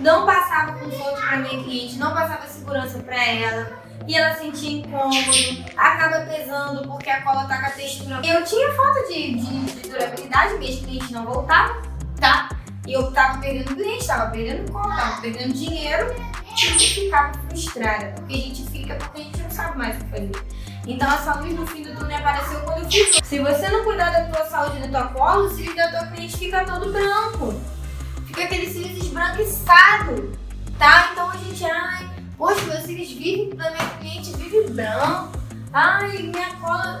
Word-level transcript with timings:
não 0.00 0.24
passava 0.26 0.72
conforto 0.72 1.20
para 1.20 1.36
minha 1.38 1.62
cliente, 1.62 1.98
não 1.98 2.12
passava 2.12 2.46
segurança 2.46 2.98
para 3.00 3.26
ela. 3.26 3.88
E 4.06 4.14
ela 4.14 4.34
sentia 4.36 4.78
incômodo, 4.78 5.64
acaba 5.76 6.20
pesando 6.20 6.88
porque 6.88 7.10
a 7.10 7.22
cola 7.22 7.44
tá 7.44 7.60
com 7.60 7.66
a 7.66 7.70
textura. 7.70 8.20
Eu 8.24 8.42
tinha 8.42 8.72
falta 8.72 9.02
de, 9.08 9.34
de, 9.34 9.64
de 9.66 9.90
durabilidade, 9.90 10.56
minhas 10.56 10.80
clientes 10.80 11.10
não 11.10 11.26
voltavam, 11.26 11.82
tá? 12.18 12.48
E 12.86 12.94
eu 12.94 13.12
tava 13.12 13.38
perdendo 13.38 13.76
cliente, 13.76 14.06
tava 14.06 14.30
perdendo 14.30 14.72
cola, 14.72 14.96
tava 14.96 15.20
perdendo 15.20 15.52
dinheiro 15.52 16.14
e 16.46 16.78
ficava 16.78 17.34
frustrada. 17.50 18.14
Porque 18.16 18.32
a 18.32 18.36
gente 18.38 18.70
fica 18.70 18.94
porque 18.94 19.20
a 19.20 19.24
gente 19.24 19.42
não 19.42 19.50
sabe 19.50 19.76
mais 19.76 19.96
o 19.96 20.04
que 20.04 20.10
fazer. 20.10 20.32
Então 20.86 21.12
essa 21.12 21.34
luz 21.34 21.52
no 21.52 21.66
fim 21.66 21.82
do 21.82 21.94
túnel 21.94 22.16
apareceu 22.16 22.60
quando 22.60 22.84
eu 22.84 22.90
fui. 22.90 23.22
Se 23.22 23.38
você 23.40 23.68
não 23.68 23.84
cuidar 23.84 24.10
da 24.10 24.24
tua 24.34 24.46
saúde 24.46 24.88
da 24.88 25.02
tua 25.02 25.08
cola, 25.08 25.44
o 25.44 25.50
cílio 25.50 25.76
da 25.76 25.90
tua 25.90 26.06
cliente 26.06 26.38
fica 26.38 26.64
todo 26.64 26.90
branco. 26.90 27.54
Fica 28.38 28.54
aquele 28.54 28.70
cílio 28.70 28.96
esbranquiçado, 28.98 30.38
tá? 30.78 31.08
Então 31.10 31.28
a 31.28 31.36
gente, 31.38 31.64
ai, 31.64 32.08
poxa, 32.36 32.60
meus 32.66 32.84
cílios 32.84 33.10
vivem, 33.10 33.50
da 33.56 33.68
minha 33.68 33.88
cliente 33.98 34.32
vive 34.36 34.70
branco. 34.70 35.36
Ai, 35.72 36.18
minha 36.18 36.54
cola... 36.60 37.00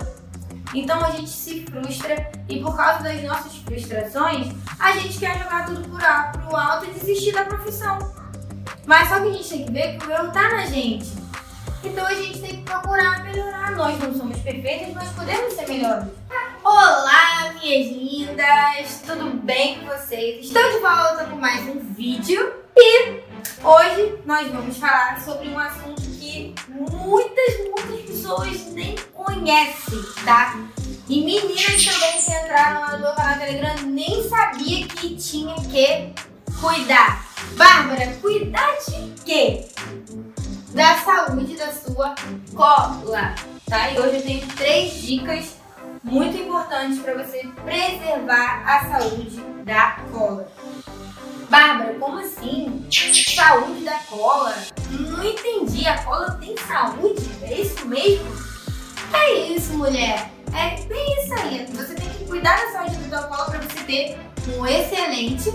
Então 0.74 1.02
a 1.02 1.12
gente 1.12 1.30
se 1.30 1.64
frustra 1.64 2.28
e 2.48 2.60
por 2.60 2.76
causa 2.76 3.04
das 3.04 3.22
nossas 3.22 3.54
frustrações, 3.58 4.52
a 4.80 4.90
gente 4.92 5.16
quer 5.16 5.38
jogar 5.38 5.66
tudo 5.66 5.88
por, 5.88 6.00
pro 6.00 6.56
alto 6.56 6.86
e 6.86 6.90
desistir 6.90 7.30
da 7.30 7.44
profissão. 7.44 7.98
Mas 8.84 9.08
só 9.08 9.20
que 9.20 9.28
a 9.28 9.32
gente 9.32 9.48
tem 9.48 9.64
que 9.64 9.72
ver 9.72 9.96
que 9.96 10.06
o 10.08 10.10
erro 10.10 10.32
tá 10.32 10.42
na 10.48 10.66
gente. 10.66 11.12
Então 11.90 12.06
a 12.06 12.14
gente 12.14 12.38
tem 12.40 12.56
que 12.56 12.62
procurar 12.62 13.24
melhorar. 13.24 13.70
Nós 13.72 13.98
não 13.98 14.14
somos 14.14 14.38
perfeitas, 14.40 14.92
mas 14.94 15.08
podemos 15.10 15.54
ser 15.54 15.66
melhores. 15.68 16.08
Olá, 16.62 17.54
minhas 17.54 17.86
lindas! 17.86 19.02
Tudo 19.06 19.30
bem 19.42 19.78
com 19.78 19.86
vocês? 19.86 20.44
Estou 20.44 20.62
de 20.70 20.78
volta 20.80 21.24
com 21.24 21.36
mais 21.36 21.66
um 21.66 21.78
vídeo 21.94 22.52
e 22.76 23.22
hoje 23.64 24.18
nós 24.26 24.50
vamos 24.52 24.76
falar 24.76 25.18
sobre 25.24 25.48
um 25.48 25.58
assunto 25.58 26.02
que 26.02 26.54
muitas, 26.68 27.58
muitas 27.70 28.00
pessoas 28.06 28.66
nem 28.72 28.94
conhecem, 29.14 30.02
tá? 30.26 30.60
E 31.08 31.24
meninas 31.24 31.84
também 31.86 32.12
que 32.12 32.30
entraram 32.30 32.80
lá 32.82 32.98
no 32.98 33.16
canal 33.16 33.38
Telegram 33.38 33.82
nem 33.86 34.28
sabia 34.28 34.86
que 34.86 35.16
tinha 35.16 35.54
que 35.54 36.12
cuidar. 36.60 37.26
Bárbara, 37.56 38.14
cuidar 38.20 38.76
de 38.86 39.14
quê? 39.24 39.64
Da 40.78 40.96
saúde 40.98 41.56
da 41.56 41.72
sua 41.72 42.14
cola, 42.54 43.34
tá? 43.68 43.90
E 43.90 43.98
hoje 43.98 44.16
eu 44.18 44.22
tenho 44.22 44.46
três 44.54 45.02
dicas 45.02 45.56
muito 46.04 46.36
importantes 46.36 47.00
para 47.00 47.14
você 47.14 47.48
preservar 47.64 48.62
a 48.64 48.88
saúde 48.88 49.40
da 49.64 49.98
cola. 50.12 50.48
Bárbara, 51.50 51.94
como 51.94 52.20
assim? 52.20 52.86
Saúde 53.34 53.84
da 53.84 53.98
cola? 54.08 54.54
Não 54.88 55.24
entendi. 55.24 55.84
A 55.84 55.98
cola 56.04 56.38
tem 56.40 56.56
saúde? 56.56 57.28
É 57.42 57.60
isso 57.60 57.84
mesmo? 57.84 58.28
É 59.12 59.32
isso, 59.48 59.72
mulher. 59.72 60.30
É 60.54 60.80
bem 60.82 61.24
isso 61.24 61.34
aí. 61.40 61.66
Você 61.72 61.94
tem 61.96 62.08
que 62.08 62.24
cuidar 62.24 62.56
da 62.56 62.70
saúde 62.70 62.94
da 63.08 63.18
sua 63.18 63.28
cola 63.28 63.50
para 63.50 63.58
você 63.62 63.82
ter 63.82 64.18
um 64.56 64.64
excelente 64.64 65.50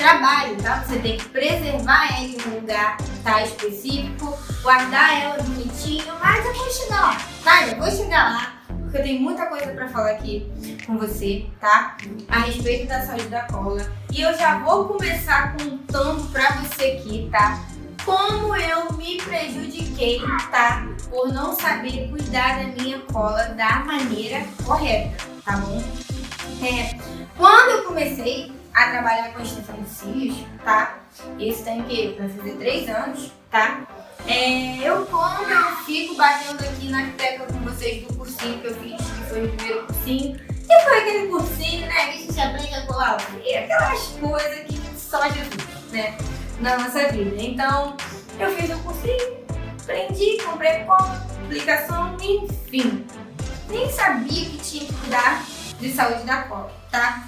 trabalho, 0.00 0.56
tá? 0.62 0.82
Você 0.82 0.98
tem 0.98 1.18
que 1.18 1.28
preservar 1.28 2.08
ela 2.08 2.26
em 2.26 2.38
um 2.48 2.54
lugar 2.54 2.96
tá, 3.22 3.42
específico, 3.42 4.36
guardar 4.62 5.22
ela 5.22 5.42
bonitinho, 5.42 6.14
mas 6.18 6.44
eu 6.46 6.54
vou 6.54 6.70
chegar 6.70 7.00
lá, 7.02 7.16
tá? 7.44 7.66
Eu 7.66 7.76
vou 7.76 7.90
chegar 7.90 8.32
lá, 8.32 8.52
porque 8.66 8.96
eu 8.96 9.02
tenho 9.02 9.20
muita 9.20 9.44
coisa 9.46 9.66
para 9.66 9.88
falar 9.88 10.12
aqui 10.12 10.50
com 10.86 10.96
você, 10.96 11.46
tá? 11.60 11.98
A 12.30 12.38
respeito 12.38 12.88
da 12.88 13.04
saúde 13.04 13.26
da 13.26 13.42
cola. 13.42 13.86
E 14.10 14.22
eu 14.22 14.34
já 14.38 14.58
vou 14.60 14.86
começar 14.86 15.54
contando 15.58 16.26
pra 16.32 16.50
você 16.52 16.98
aqui, 16.98 17.28
tá? 17.30 17.62
Como 18.02 18.56
eu 18.56 18.94
me 18.94 19.20
prejudiquei, 19.20 20.22
tá? 20.50 20.82
Por 21.10 21.30
não 21.30 21.54
saber 21.54 22.08
cuidar 22.08 22.56
da 22.56 22.82
minha 22.82 22.98
cola 23.12 23.44
da 23.48 23.80
maneira 23.80 24.42
correta, 24.64 25.26
tá 25.44 25.58
bom? 25.58 25.82
É, 26.62 26.98
quando 27.36 27.70
eu 27.70 27.84
comecei 27.84 28.59
a 28.80 28.90
trabalhar 28.90 29.32
com 29.32 29.42
extensão 29.42 29.74
de 29.76 29.88
cílios, 29.90 30.46
tá? 30.64 31.00
Isso 31.38 31.64
tem 31.64 31.82
que 31.82 32.16
vai 32.18 32.28
fazer 32.28 32.52
três 32.52 32.88
anos, 32.88 33.30
tá? 33.50 33.86
É, 34.26 34.78
eu 34.78 35.04
quando 35.06 35.50
eu 35.50 35.76
fico 35.84 36.14
batendo 36.14 36.62
aqui 36.62 36.88
na 36.88 37.10
tecla 37.12 37.46
com 37.46 37.58
vocês 37.60 38.06
do 38.06 38.14
cursinho 38.14 38.58
que 38.60 38.66
eu 38.66 38.74
fiz, 38.76 38.96
que 38.96 39.24
foi 39.28 39.44
o 39.44 39.48
primeiro 39.50 39.86
cursinho, 39.86 40.38
que 40.38 40.80
foi 40.84 40.98
aquele 40.98 41.28
cursinho, 41.28 41.86
né? 41.86 42.06
Que 42.06 42.10
a 42.10 42.18
gente 42.18 42.40
aprende 42.40 42.74
a 42.74 42.86
colar 42.86 43.18
e 43.44 43.54
aquelas 43.54 44.06
coisas 44.20 44.58
que 44.60 44.80
só 44.96 45.28
Jesus, 45.28 45.92
né? 45.92 46.16
Na 46.60 46.78
nossa 46.78 47.08
vida. 47.08 47.36
Então, 47.38 47.96
eu 48.38 48.50
fiz 48.56 48.70
o 48.70 48.78
cursinho, 48.78 49.44
aprendi, 49.82 50.38
comprei 50.42 50.84
cola, 50.84 51.26
aplicação, 51.44 52.16
enfim. 52.20 53.04
Nem 53.68 53.90
sabia 53.90 54.44
que 54.50 54.58
tinha 54.58 54.86
que 54.86 54.92
cuidar 54.94 55.44
de 55.78 55.92
saúde 55.92 56.22
da 56.22 56.42
cola, 56.42 56.72
tá? 56.90 57.26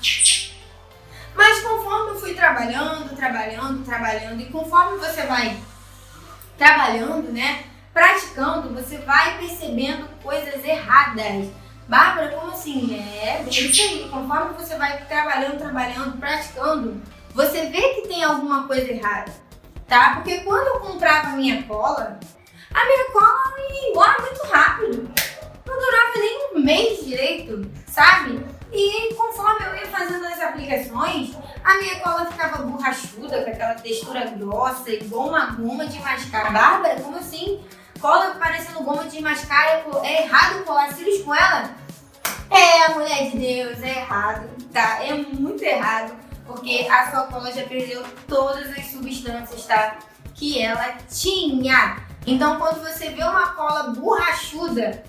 Mas 1.35 1.61
conforme 1.61 2.11
eu 2.11 2.21
fui 2.21 2.35
trabalhando, 2.35 3.15
trabalhando, 3.17 3.85
trabalhando, 3.85 4.41
e 4.41 4.47
conforme 4.47 4.99
você 4.99 5.23
vai 5.23 5.57
trabalhando, 6.59 7.33
né, 7.33 7.65
praticando, 7.93 8.75
você 8.75 8.99
vai 8.99 9.39
percebendo 9.39 10.09
coisas 10.23 10.65
erradas. 10.65 11.49
Bárbara, 11.89 12.31
como 12.31 12.53
assim? 12.53 12.95
É, 12.95 13.43
bem 13.43 13.49
isso 13.49 13.83
aí. 13.83 14.09
Conforme 14.09 14.55
você 14.55 14.77
vai 14.77 15.05
trabalhando, 15.05 15.59
trabalhando, 15.59 16.19
praticando, 16.19 17.03
você 17.35 17.67
vê 17.67 17.81
que 17.95 18.09
tem 18.09 18.23
alguma 18.23 18.67
coisa 18.67 18.91
errada, 18.91 19.33
tá? 19.89 20.15
Porque 20.15 20.41
quando 20.41 20.67
eu 20.69 20.81
comprava 20.81 21.29
a 21.29 21.37
minha 21.37 21.63
cola, 21.65 22.19
a 22.73 22.85
minha 22.87 23.05
cola 23.13 23.55
ia 23.71 23.91
embora 23.91 24.17
muito 24.21 24.47
rápido. 24.47 25.11
Não 25.67 25.79
durava 25.79 26.13
nem 26.17 26.51
um 26.55 26.61
mês 26.61 27.05
direito, 27.05 27.71
sabe? 27.87 28.45
E 28.73 29.13
conforme 29.15 29.67
eu 29.67 29.77
ia 29.77 29.87
fazendo 29.89 30.25
as 30.27 30.41
aplicações, 30.41 31.37
a 31.63 31.77
minha 31.77 32.01
cola 32.01 32.25
ficava 32.25 32.63
borrachuda, 32.63 33.45
com 33.45 33.51
aquela 33.51 33.75
textura 33.75 34.25
grossa, 34.31 34.91
igual 34.91 35.29
uma 35.29 35.47
goma 35.47 35.87
de 35.87 35.99
mascar. 36.01 36.51
Bárbara, 36.51 36.99
como 37.01 37.19
assim? 37.19 37.63
Cola 38.01 38.35
parecendo 38.37 38.83
goma 38.83 39.05
de 39.05 39.21
mascar, 39.21 39.85
é 40.03 40.23
errado 40.23 40.65
colar 40.65 40.91
cílios 40.93 41.23
com 41.23 41.35
ela? 41.35 41.71
É, 42.51 42.89
mulher 42.95 43.31
de 43.31 43.39
Deus, 43.39 43.83
é 43.83 43.99
errado, 43.99 44.49
tá? 44.73 45.05
É 45.05 45.13
muito 45.15 45.63
errado, 45.63 46.15
porque 46.47 46.89
a 46.91 47.11
sua 47.11 47.23
cola 47.25 47.53
já 47.53 47.65
perdeu 47.65 48.03
todas 48.27 48.71
as 48.71 48.87
substâncias, 48.87 49.67
tá? 49.67 49.99
Que 50.35 50.63
ela 50.63 50.97
tinha. 51.11 51.99
Então, 52.27 52.59
quando 52.59 52.81
você 52.81 53.11
vê 53.11 53.23
uma 53.23 53.49
cola 53.55 53.91
borrachuda, 53.91 55.03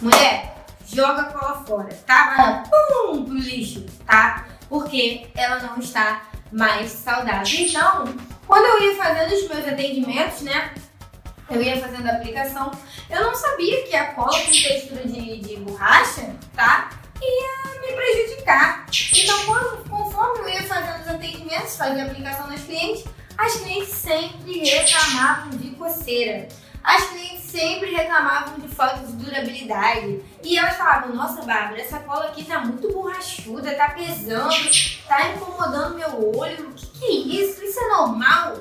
mulher, 0.00 0.59
joga 0.92 1.22
a 1.22 1.32
cola 1.32 1.64
fora, 1.64 1.88
tá? 2.06 2.34
Vai 2.36 2.62
pum, 2.64 3.24
pro 3.24 3.34
lixo, 3.34 3.84
tá? 4.06 4.46
Porque 4.68 5.28
ela 5.34 5.60
não 5.60 5.78
está 5.78 6.22
mais 6.52 6.90
saudável. 6.90 7.58
Então, 7.58 8.04
quando 8.46 8.64
eu 8.64 8.90
ia 8.90 8.96
fazendo 8.96 9.32
os 9.32 9.48
meus 9.48 9.68
atendimentos, 9.68 10.42
né? 10.42 10.74
Eu 11.48 11.60
ia 11.60 11.80
fazendo 11.80 12.06
a 12.08 12.12
aplicação, 12.12 12.70
eu 13.08 13.22
não 13.22 13.34
sabia 13.34 13.82
que 13.82 13.96
a 13.96 14.14
cola 14.14 14.30
com 14.30 14.50
textura 14.50 15.04
de, 15.04 15.40
de 15.40 15.56
borracha, 15.56 16.32
tá? 16.54 16.90
Ia 17.20 17.80
me 17.80 17.92
prejudicar. 17.92 18.86
Então, 19.12 19.46
quando, 19.46 19.88
conforme 19.88 20.40
eu 20.40 20.48
ia 20.48 20.62
fazendo 20.62 21.00
os 21.02 21.08
atendimentos, 21.08 21.76
fazia 21.76 22.04
a 22.04 22.06
aplicação 22.06 22.46
nas 22.46 22.60
clientes, 22.62 23.04
as 23.36 23.56
clientes 23.56 23.92
sempre 23.92 24.60
reclamavam 24.60 25.50
de 25.50 25.70
coceira. 25.70 26.48
As 26.82 27.04
clientes 27.04 27.44
sempre 27.44 27.94
reclamavam 27.94 28.58
de 28.58 28.68
falta 28.68 29.06
de 29.06 29.12
durabilidade. 29.12 30.22
E 30.42 30.56
elas 30.56 30.76
falavam, 30.76 31.14
nossa 31.14 31.42
Bárbara, 31.42 31.80
essa 31.80 31.98
cola 32.00 32.26
aqui 32.26 32.44
tá 32.44 32.60
muito 32.60 32.92
borrachuda, 32.92 33.74
tá 33.74 33.90
pesando, 33.90 34.50
tá 35.06 35.28
incomodando 35.28 35.96
meu 35.96 36.36
olho. 36.36 36.70
O 36.70 36.72
que, 36.72 36.86
que 36.86 37.04
é 37.04 37.42
isso? 37.42 37.62
Isso 37.62 37.78
é 37.80 37.88
normal? 37.88 38.56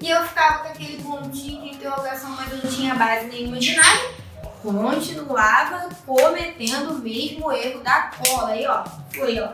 E 0.00 0.10
eu 0.10 0.24
ficava 0.24 0.60
com 0.60 0.68
aquele 0.68 1.02
pontinho 1.02 1.62
de 1.62 1.76
interrogação, 1.76 2.30
mas 2.30 2.50
eu 2.50 2.58
não 2.58 2.70
tinha 2.70 2.94
base 2.94 3.26
nenhuma 3.26 3.58
de 3.58 3.76
nada. 3.76 4.22
Continuava 4.62 5.88
cometendo 6.06 6.92
o 6.92 6.98
mesmo 6.98 7.52
erro 7.52 7.82
da 7.82 8.10
cola. 8.10 8.50
Aí, 8.50 8.66
ó, 8.66 8.84
foi, 9.14 9.38
ó, 9.38 9.50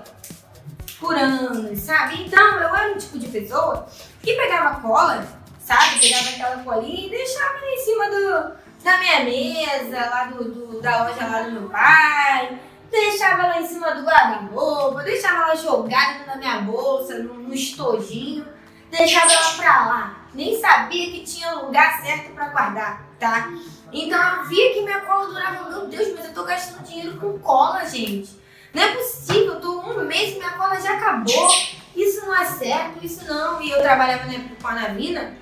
por 1.00 1.14
anos, 1.14 1.78
sabe? 1.80 2.24
Então, 2.24 2.60
eu 2.60 2.74
era 2.74 2.92
um 2.92 2.98
tipo 2.98 3.18
de 3.18 3.28
pessoa 3.28 3.86
que 4.22 4.34
pegava 4.34 4.80
cola 4.80 5.26
sabe? 5.68 6.00
Pegava 6.00 6.30
aquela 6.30 6.64
colinha 6.64 7.06
e 7.06 7.10
deixava 7.10 7.58
em 7.62 7.84
cima 7.84 8.08
do, 8.08 8.52
da 8.82 8.98
minha 8.98 9.20
mesa, 9.20 9.98
lá 9.98 10.24
do, 10.24 10.44
do, 10.44 10.80
da 10.80 11.04
loja 11.04 11.26
lá 11.26 11.42
do 11.42 11.52
meu 11.52 11.68
pai. 11.68 12.58
Deixava 12.90 13.48
lá 13.48 13.60
em 13.60 13.66
cima 13.66 13.94
do 13.94 14.02
guarda-roupa, 14.02 15.02
deixava 15.02 15.42
ela 15.42 15.54
jogada 15.54 16.24
na 16.24 16.36
minha 16.36 16.62
bolsa, 16.62 17.18
no, 17.18 17.34
no 17.34 17.54
estojinho. 17.54 18.46
Deixava 18.90 19.30
ela 19.30 19.52
pra 19.52 19.86
lá. 19.86 20.16
Nem 20.32 20.58
sabia 20.58 21.10
que 21.10 21.20
tinha 21.20 21.52
lugar 21.52 22.00
certo 22.00 22.32
pra 22.32 22.48
guardar, 22.48 23.06
tá? 23.20 23.50
Então 23.92 24.38
eu 24.38 24.44
via 24.48 24.72
que 24.72 24.82
minha 24.82 25.00
cola 25.00 25.26
durava, 25.26 25.68
meu 25.68 25.86
Deus, 25.86 26.14
mas 26.16 26.26
eu 26.26 26.32
tô 26.32 26.44
gastando 26.44 26.84
dinheiro 26.84 27.18
com 27.18 27.38
cola, 27.40 27.84
gente. 27.84 28.38
Não 28.72 28.82
é 28.82 28.92
possível, 28.94 29.54
eu 29.54 29.60
tô 29.60 29.80
um 29.80 30.04
mês 30.04 30.34
e 30.34 30.38
minha 30.38 30.52
cola 30.52 30.80
já 30.80 30.94
acabou. 30.94 31.48
isso 31.94 32.24
não 32.24 32.34
é 32.34 32.44
certo, 32.46 33.04
isso 33.04 33.26
não. 33.26 33.60
E 33.60 33.70
eu 33.70 33.82
trabalhava 33.82 34.26
na 34.26 34.34
época 34.34 34.56
com 34.62 34.68
a 34.68 34.74
Navina, 34.74 35.36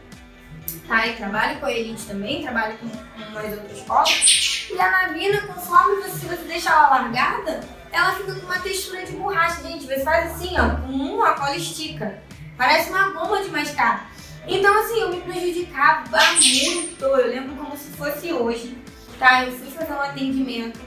E 0.88 1.12
trabalho 1.15 1.59
com 1.59 1.67
a 1.67 1.73
Elite 1.73 2.06
também, 2.06 2.43
trabalho 2.43 2.79
com, 2.79 2.88
com 2.88 3.31
mais 3.33 3.53
outras 3.53 3.79
escolas. 3.79 4.69
E 4.71 4.81
a 4.81 4.91
Navina, 4.91 5.41
conforme 5.43 6.03
você, 6.03 6.27
você 6.27 6.43
deixa 6.43 6.71
ela 6.71 6.88
largada, 6.88 7.61
ela 7.91 8.12
fica 8.15 8.35
com 8.35 8.47
uma 8.47 8.59
textura 8.61 9.05
de 9.05 9.12
borracha. 9.12 9.62
Gente, 9.62 9.87
você 9.87 10.00
faz 10.00 10.33
assim, 10.33 10.55
ó, 10.59 10.77
com 10.81 10.93
uma 10.93 11.33
cola 11.33 11.56
estica. 11.56 12.23
Parece 12.56 12.91
uma 12.91 13.11
bomba 13.11 13.43
de 13.43 13.50
mascar. 13.50 14.11
Então, 14.47 14.79
assim, 14.79 15.00
eu 15.00 15.11
me 15.11 15.21
prejudicava 15.23 16.05
muito. 16.33 17.05
Eu 17.05 17.27
lembro 17.29 17.56
como 17.56 17.77
se 17.77 17.91
fosse 17.91 18.33
hoje, 18.33 18.79
tá? 19.19 19.44
Eu 19.44 19.53
fui 19.53 19.71
fazer 19.71 19.93
um 19.93 20.00
atendimento 20.00 20.81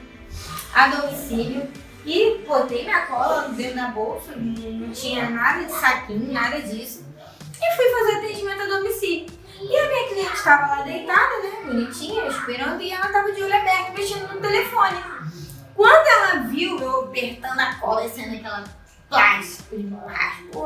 a 0.74 0.88
domicílio 0.88 1.68
e 2.06 2.38
botei 2.48 2.84
minha 2.84 3.06
cola 3.06 3.50
dentro 3.50 3.76
da 3.76 3.88
bolsa, 3.90 4.34
não 4.36 4.92
tinha 4.92 5.30
nada 5.30 5.66
de 5.66 5.72
saquinho, 5.74 6.32
nada 6.32 6.62
disso. 6.62 7.06
E 7.62 7.76
fui 7.76 7.90
fazer 7.90 8.18
atendimento 8.18 8.62
a 8.62 8.78
domicílio. 8.78 9.39
E 9.62 9.78
a 9.78 9.88
minha 9.88 10.08
cliente 10.08 10.34
estava 10.34 10.68
lá 10.68 10.82
deitada, 10.84 11.44
né, 11.44 11.52
bonitinha, 11.66 12.28
esperando, 12.28 12.82
e 12.82 12.92
ela 12.92 13.08
estava 13.08 13.32
de 13.32 13.44
olho 13.44 13.56
aberto, 13.56 13.94
mexendo 13.94 14.34
no 14.34 14.40
telefone. 14.40 15.04
Quando 15.76 16.08
ela 16.08 16.44
viu 16.48 16.80
eu 16.80 17.02
apertando 17.06 17.60
a 17.60 17.76
cola, 17.76 18.08
sendo 18.08 18.36
aquela 18.36 18.64
plástico 19.10 19.76
de 19.76 19.84
plástico 19.84 20.60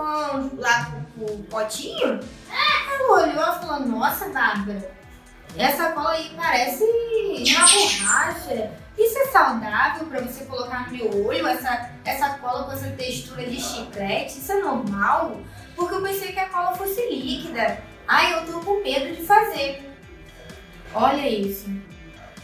lá 0.58 0.92
pro, 1.16 1.28
pro 1.28 1.38
potinho, 1.46 2.20
ela 2.50 3.12
olhou 3.12 3.56
e 3.56 3.60
falou, 3.60 3.80
nossa, 3.88 4.30
Bárbara, 4.30 4.92
essa 5.58 5.92
cola 5.92 6.12
aí 6.12 6.32
parece 6.36 6.84
uma 6.84 7.68
borracha. 7.68 8.72
Isso 8.98 9.18
é 9.18 9.26
saudável 9.28 10.06
para 10.06 10.22
você 10.22 10.46
colocar 10.46 10.86
no 10.86 10.98
meu 10.98 11.26
olho, 11.26 11.48
essa, 11.48 11.90
essa 12.06 12.30
cola 12.38 12.66
com 12.66 12.74
essa 12.74 12.90
textura 12.92 13.44
de 13.44 13.60
chiclete? 13.60 14.38
Isso 14.40 14.52
é 14.52 14.60
normal? 14.60 15.40
Porque 15.76 15.96
eu 15.96 16.02
pensei 16.02 16.32
que 16.32 16.40
a 16.40 16.50
cola 16.50 16.76
fosse 16.76 17.10
líquida. 17.10 17.82
Ai, 18.08 18.34
eu 18.34 18.46
tô 18.46 18.60
com 18.60 18.82
medo 18.84 19.16
de 19.16 19.26
fazer. 19.26 19.90
Olha 20.94 21.28
isso. 21.28 21.66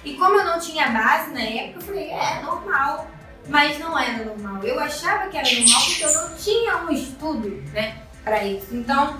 E 0.04 0.14
como 0.16 0.36
eu 0.36 0.46
não 0.46 0.60
tinha 0.60 0.90
base 0.90 1.32
na 1.32 1.42
época, 1.42 1.80
eu 1.80 1.82
falei, 1.82 2.10
é 2.10 2.42
normal. 2.42 3.08
Mas 3.48 3.80
não 3.80 3.98
era 3.98 4.24
normal. 4.24 4.64
Eu 4.64 4.80
achava 4.80 5.28
que 5.28 5.38
era 5.38 5.52
normal 5.52 5.82
porque 5.86 6.04
eu 6.04 6.14
não 6.14 6.36
tinha 6.36 6.78
um 6.78 6.92
estudo, 6.92 7.50
né, 7.74 7.98
para 8.24 8.44
isso. 8.44 8.68
Então, 8.72 9.20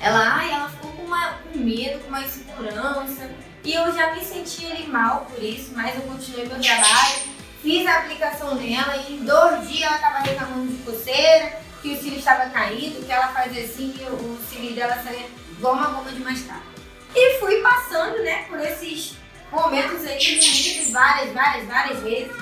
ela, 0.00 0.36
ai, 0.36 0.50
ela 0.50 0.68
ficou 0.68 0.90
com, 0.92 1.02
uma, 1.02 1.34
com 1.34 1.58
medo, 1.58 2.00
com 2.00 2.08
uma 2.08 2.20
insegurança. 2.20 3.30
E 3.64 3.72
eu 3.72 3.92
já 3.94 4.14
me 4.14 4.22
senti 4.22 4.70
ali 4.70 4.86
mal 4.86 5.26
por 5.30 5.42
isso, 5.42 5.72
mas 5.74 5.94
eu 5.94 6.02
continuei 6.02 6.46
meu 6.46 6.60
trabalho, 6.60 7.14
fiz 7.62 7.86
a 7.86 8.00
aplicação 8.00 8.56
nela 8.56 8.96
e 8.96 9.14
em 9.14 9.24
dois 9.24 9.66
dias 9.66 9.84
ela 9.84 9.96
estava 9.96 10.18
reclamando 10.18 10.70
de 10.70 10.82
coceira, 10.82 11.58
que 11.84 11.92
o 11.92 12.02
cílio 12.02 12.18
estava 12.18 12.48
caído, 12.48 13.04
que 13.04 13.12
ela 13.12 13.28
fazia 13.28 13.62
assim 13.62 13.94
e 14.00 14.04
o 14.04 14.38
cílio 14.48 14.74
dela 14.74 14.96
saía 15.02 15.28
igual 15.50 15.74
uma 15.74 15.88
goma 15.88 16.10
de 16.10 16.20
mascar. 16.20 16.62
E 17.14 17.38
fui 17.38 17.60
passando, 17.60 18.22
né, 18.22 18.44
por 18.44 18.58
esses 18.58 19.18
momentos 19.52 20.02
aí 20.06 20.18
várias, 20.90 21.34
várias, 21.34 21.66
várias 21.68 21.98
vezes. 22.00 22.34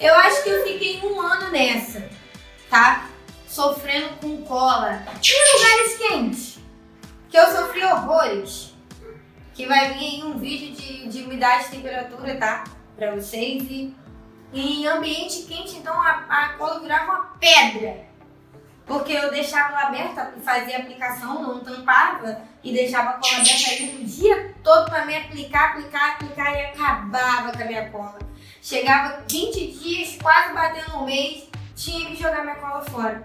Eu 0.00 0.16
acho 0.16 0.42
que 0.42 0.50
eu 0.50 0.64
fiquei 0.64 1.00
um 1.00 1.20
ano 1.20 1.52
nessa, 1.52 2.10
tá? 2.68 3.08
Sofrendo 3.46 4.16
com 4.20 4.42
cola. 4.42 5.04
Em 5.22 5.58
lugares 5.58 5.98
quentes, 5.98 6.58
que 7.30 7.38
eu 7.38 7.46
sofri 7.52 7.84
horrores 7.84 8.74
que 9.54 9.64
vai 9.64 9.94
vir 9.94 10.06
aí 10.06 10.24
um 10.24 10.38
vídeo 10.38 10.74
de, 10.74 11.06
de 11.06 11.22
umidade 11.22 11.66
e 11.66 11.70
temperatura, 11.70 12.36
tá? 12.36 12.64
Pra 12.96 13.14
vocês. 13.14 13.62
E, 13.62 13.94
e 14.52 14.82
em 14.82 14.86
ambiente 14.88 15.42
quente, 15.42 15.76
então 15.76 15.94
a, 16.02 16.24
a 16.28 16.48
cola 16.54 16.80
virava 16.80 17.04
uma 17.04 17.24
pedra. 17.38 18.07
Porque 18.88 19.12
eu 19.12 19.30
deixava 19.30 19.74
ela 19.74 19.88
aberta, 19.88 20.32
fazia 20.42 20.78
aplicação, 20.78 21.42
não 21.42 21.60
tampava 21.60 22.40
e 22.64 22.72
deixava 22.72 23.10
a 23.10 23.12
cola 23.12 23.34
aberta 23.34 23.70
aí 23.70 24.00
o 24.00 24.04
dia 24.06 24.54
todo 24.64 24.88
para 24.88 25.04
me 25.04 25.14
aplicar, 25.14 25.72
aplicar, 25.72 26.12
aplicar 26.12 26.52
e 26.54 26.66
acabava 26.66 27.52
com 27.52 27.62
a 27.62 27.66
minha 27.66 27.90
cola. 27.90 28.18
Chegava 28.62 29.22
20 29.28 29.72
dias, 29.72 30.16
quase 30.20 30.54
batendo 30.54 30.96
um 30.96 31.04
mês, 31.04 31.46
tinha 31.76 32.06
que 32.06 32.16
jogar 32.16 32.42
minha 32.42 32.56
cola 32.56 32.80
fora. 32.80 33.22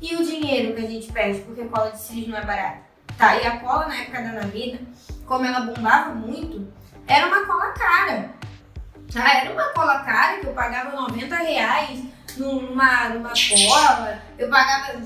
E 0.00 0.14
o 0.14 0.24
dinheiro 0.24 0.74
que 0.74 0.86
a 0.86 0.88
gente 0.88 1.12
perde, 1.12 1.40
porque 1.40 1.64
cola 1.64 1.90
de 1.90 1.98
cílios 1.98 2.28
não 2.28 2.38
é 2.38 2.44
barata. 2.44 2.78
Tá, 3.18 3.36
e 3.36 3.46
a 3.46 3.58
cola 3.58 3.88
na 3.88 3.96
época 3.96 4.22
da 4.22 4.32
Navina, 4.32 4.78
como 5.26 5.44
ela 5.44 5.60
bombava 5.60 6.14
muito, 6.14 6.72
era 7.06 7.26
uma 7.26 7.44
cola 7.44 7.72
cara. 7.72 8.30
Tá? 9.12 9.38
Era 9.40 9.52
uma 9.52 9.72
cola 9.74 9.98
cara 10.04 10.38
que 10.38 10.46
eu 10.46 10.54
pagava 10.54 10.96
90 10.96 11.36
reais 11.36 12.04
numa, 12.38 13.08
numa 13.10 13.32
cola, 13.32 14.22
eu 14.38 14.48
pagava 14.48 15.00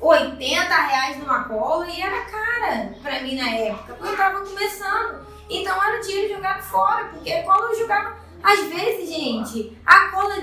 80 0.00 0.74
reais 0.74 1.18
numa 1.18 1.44
cola 1.44 1.86
e 1.88 2.00
era 2.00 2.20
cara 2.22 2.94
pra 3.02 3.20
mim 3.20 3.36
na 3.36 3.50
época, 3.50 3.94
porque 3.94 4.12
eu 4.12 4.16
tava 4.16 4.40
começando. 4.40 5.26
Então 5.48 5.82
era 5.82 6.00
dinheiro 6.00 6.34
jogado 6.34 6.62
fora, 6.62 7.04
porque 7.06 7.32
a 7.32 7.44
cola 7.44 7.70
eu 7.70 7.78
jogava. 7.78 8.16
Às 8.42 8.60
vezes, 8.66 9.08
gente, 9.08 9.76
a 9.84 10.08
cola 10.08 10.36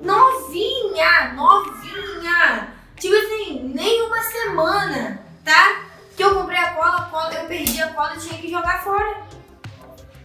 novinha, 0.00 1.32
novinha, 1.34 2.74
tipo 2.98 3.14
assim, 3.14 3.72
nem 3.74 4.02
uma 4.02 4.22
semana, 4.22 5.22
tá? 5.44 5.82
Que 6.16 6.24
eu 6.24 6.34
comprei 6.34 6.58
a 6.58 6.72
cola, 6.72 6.96
a 6.96 7.04
cola, 7.06 7.34
eu 7.34 7.46
perdi 7.46 7.82
a 7.82 7.92
cola 7.92 8.14
e 8.16 8.18
tinha 8.18 8.40
que 8.40 8.50
jogar 8.50 8.82
fora. 8.82 9.22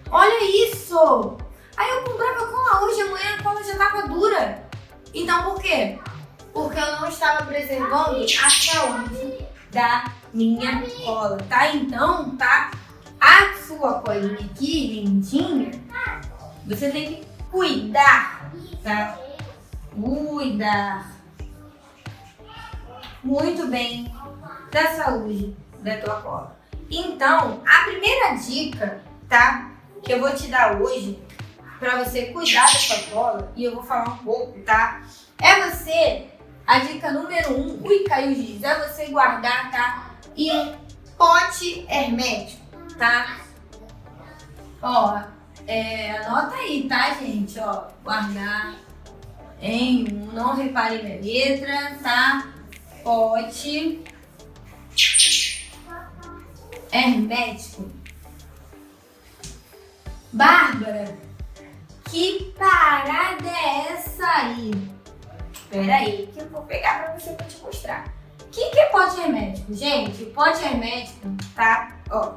Olha 0.09 0.43
isso! 0.65 1.37
Aí 1.75 1.89
eu 1.89 2.03
comprava 2.03 2.47
cola 2.47 2.85
hoje, 2.85 3.01
amanhã 3.01 3.35
a 3.37 3.43
cola 3.43 3.63
já 3.63 3.77
tava 3.77 4.07
dura. 4.07 4.66
Então 5.17 5.43
por 5.43 5.59
quê? 5.59 5.97
Porque 6.53 6.79
eu 6.79 7.01
não 7.01 7.09
estava 7.09 7.43
preservando 7.45 8.23
a 8.23 8.49
saúde 8.49 9.45
da 9.71 10.11
minha 10.31 10.81
cola, 11.03 11.37
tá? 11.49 11.73
Então, 11.73 12.37
tá? 12.37 12.69
A 13.19 13.53
sua 13.65 13.99
colinha 14.01 14.39
aqui, 14.39 15.03
lindinha, 15.03 15.71
você 16.67 16.91
tem 16.91 17.15
que 17.15 17.27
cuidar, 17.49 18.51
tá? 18.83 19.17
Cuidar 19.91 21.11
muito 23.23 23.67
bem 23.67 24.13
da 24.71 24.95
saúde 24.95 25.55
da 25.79 25.97
tua 25.97 26.21
cola. 26.21 26.59
Então, 26.91 27.63
a 27.65 27.85
primeira 27.85 28.35
dica, 28.35 29.01
tá? 29.27 29.71
Que 30.03 30.13
eu 30.13 30.19
vou 30.19 30.31
te 30.35 30.47
dar 30.47 30.79
hoje 30.79 31.19
para 31.79 32.03
você 32.03 32.27
cuidar 32.27 32.61
da 32.61 32.67
sua 32.67 32.97
cola, 33.11 33.51
e 33.55 33.63
eu 33.63 33.75
vou 33.75 33.83
falar 33.83 34.09
um 34.09 34.17
pouco, 34.17 34.59
tá? 34.61 35.01
É 35.39 35.69
você, 35.69 36.25
a 36.65 36.79
dica 36.79 37.11
número 37.11 37.53
um, 37.53 37.85
ui, 37.85 37.99
caiu 38.03 38.33
giz, 38.33 38.63
é 38.63 38.87
você 38.87 39.07
guardar, 39.07 39.71
tá? 39.71 40.11
Em 40.35 40.51
um 40.51 40.75
pote 41.17 41.85
hermético, 41.89 42.61
tá? 42.97 43.37
Ó, 44.81 45.21
é, 45.67 46.17
anota 46.17 46.55
aí, 46.55 46.87
tá, 46.87 47.13
gente? 47.15 47.59
Ó, 47.59 47.87
guardar 48.03 48.75
em 49.59 50.03
não 50.33 50.55
repare 50.55 51.01
minha 51.01 51.19
letra, 51.19 51.97
tá? 52.01 52.47
Pote 53.03 54.03
hermético. 56.91 57.89
Bárbara, 60.31 61.17
que 62.09 62.53
parada 62.57 63.49
é 63.49 63.93
essa 63.93 64.25
aí? 64.25 64.71
Espera 65.53 65.95
aí, 65.95 66.29
que 66.33 66.39
eu 66.39 66.49
vou 66.49 66.61
pegar 66.63 67.03
pra 67.03 67.19
você 67.19 67.33
pra 67.33 67.45
te 67.45 67.57
mostrar. 67.57 68.05
O 68.41 68.45
que, 68.49 68.69
que 68.69 68.79
é 68.79 68.85
pote 68.85 69.19
hermético? 69.19 69.73
Gente, 69.73 70.25
pote 70.27 70.63
hermético, 70.63 71.27
tá? 71.53 71.95
Ó, 72.09 72.33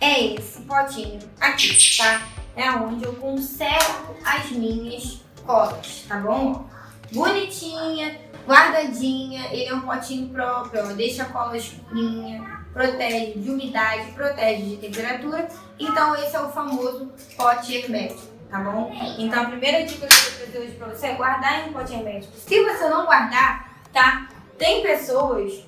é 0.00 0.34
esse 0.34 0.62
potinho 0.62 1.18
aqui, 1.40 1.96
tá? 1.98 2.22
É 2.56 2.70
onde 2.70 3.04
eu 3.04 3.14
conservo 3.14 4.16
as 4.24 4.50
minhas 4.50 5.20
colas, 5.44 6.04
tá 6.08 6.16
bom? 6.18 6.66
Bonitinha, 7.12 8.20
guardadinha, 8.46 9.48
ele 9.50 9.66
é 9.66 9.74
um 9.74 9.80
potinho 9.80 10.28
próprio, 10.28 10.84
ó, 10.84 10.92
deixa 10.92 11.24
a 11.24 11.26
cola 11.26 11.56
escurinha, 11.56 12.57
protege 12.72 13.38
de 13.38 13.50
umidade, 13.50 14.12
protege 14.12 14.62
de 14.62 14.76
temperatura. 14.76 15.48
Então 15.78 16.14
esse 16.16 16.34
é 16.36 16.40
o 16.40 16.50
famoso 16.50 17.12
pote 17.36 17.74
hermético, 17.74 18.22
tá 18.50 18.58
bom? 18.60 18.92
Então 19.18 19.42
a 19.42 19.46
primeira 19.46 19.84
dica 19.84 20.06
que 20.06 20.14
eu 20.14 20.18
vou 20.18 20.32
trazer 20.32 20.58
hoje 20.58 20.76
pra 20.76 20.88
você 20.88 21.06
é 21.08 21.14
guardar 21.14 21.66
em 21.66 21.70
um 21.70 21.72
pote 21.72 21.92
hermético. 21.92 22.36
Se 22.36 22.64
você 22.64 22.88
não 22.88 23.06
guardar, 23.06 23.72
tá? 23.92 24.28
Tem 24.56 24.82
pessoas... 24.82 25.66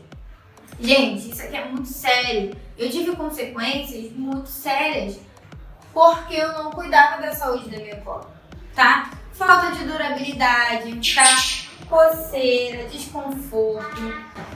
Gente, 0.82 1.30
isso 1.30 1.42
aqui 1.42 1.56
é 1.56 1.64
muito 1.66 1.88
sério. 1.88 2.56
Eu 2.78 2.88
tive 2.90 3.14
consequências 3.14 4.10
muito 4.12 4.48
sérias 4.48 5.20
porque 5.92 6.34
eu 6.34 6.52
não 6.54 6.70
cuidava 6.70 7.20
da 7.20 7.34
saúde 7.34 7.68
da 7.68 7.76
minha 7.76 7.96
cola, 7.96 8.32
tá? 8.74 9.10
Falta 9.32 9.72
de 9.72 9.84
durabilidade, 9.84 11.14
tá? 11.14 11.24
Coceira, 11.88 12.88
desconforto, 12.88 14.00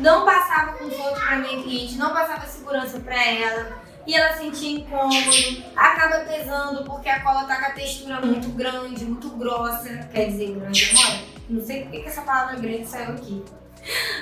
não 0.00 0.24
passava 0.24 0.72
conforto 0.74 1.20
para 1.20 1.36
minha 1.36 1.62
cliente, 1.62 1.96
não 1.96 2.12
passava 2.12 2.46
segurança 2.46 3.00
para 3.00 3.22
ela 3.24 3.82
e 4.06 4.14
ela 4.14 4.36
sentia 4.36 4.78
incômodo, 4.78 5.64
acaba 5.74 6.24
pesando 6.24 6.84
porque 6.84 7.08
a 7.08 7.22
cola 7.22 7.44
tá 7.44 7.56
com 7.56 7.66
a 7.66 7.70
textura 7.70 8.20
muito 8.20 8.48
grande, 8.50 9.04
muito 9.04 9.30
grossa, 9.30 10.08
quer 10.12 10.26
dizer, 10.26 10.54
grande 10.54 10.94
mole. 10.94 11.34
Não 11.48 11.64
sei 11.64 11.82
porque 11.82 12.00
que 12.00 12.08
essa 12.08 12.22
palavra 12.22 12.56
grande 12.56 12.86
saiu 12.86 13.14
aqui. 13.14 13.44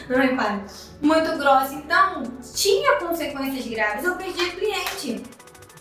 Não 0.08 0.18
repare. 0.18 0.62
Muito 1.00 1.38
grossa. 1.38 1.74
Então, 1.74 2.22
tinha 2.54 2.96
consequências 2.96 3.66
graves. 3.66 4.04
Eu 4.04 4.16
perdi 4.16 4.50
cliente. 4.50 5.22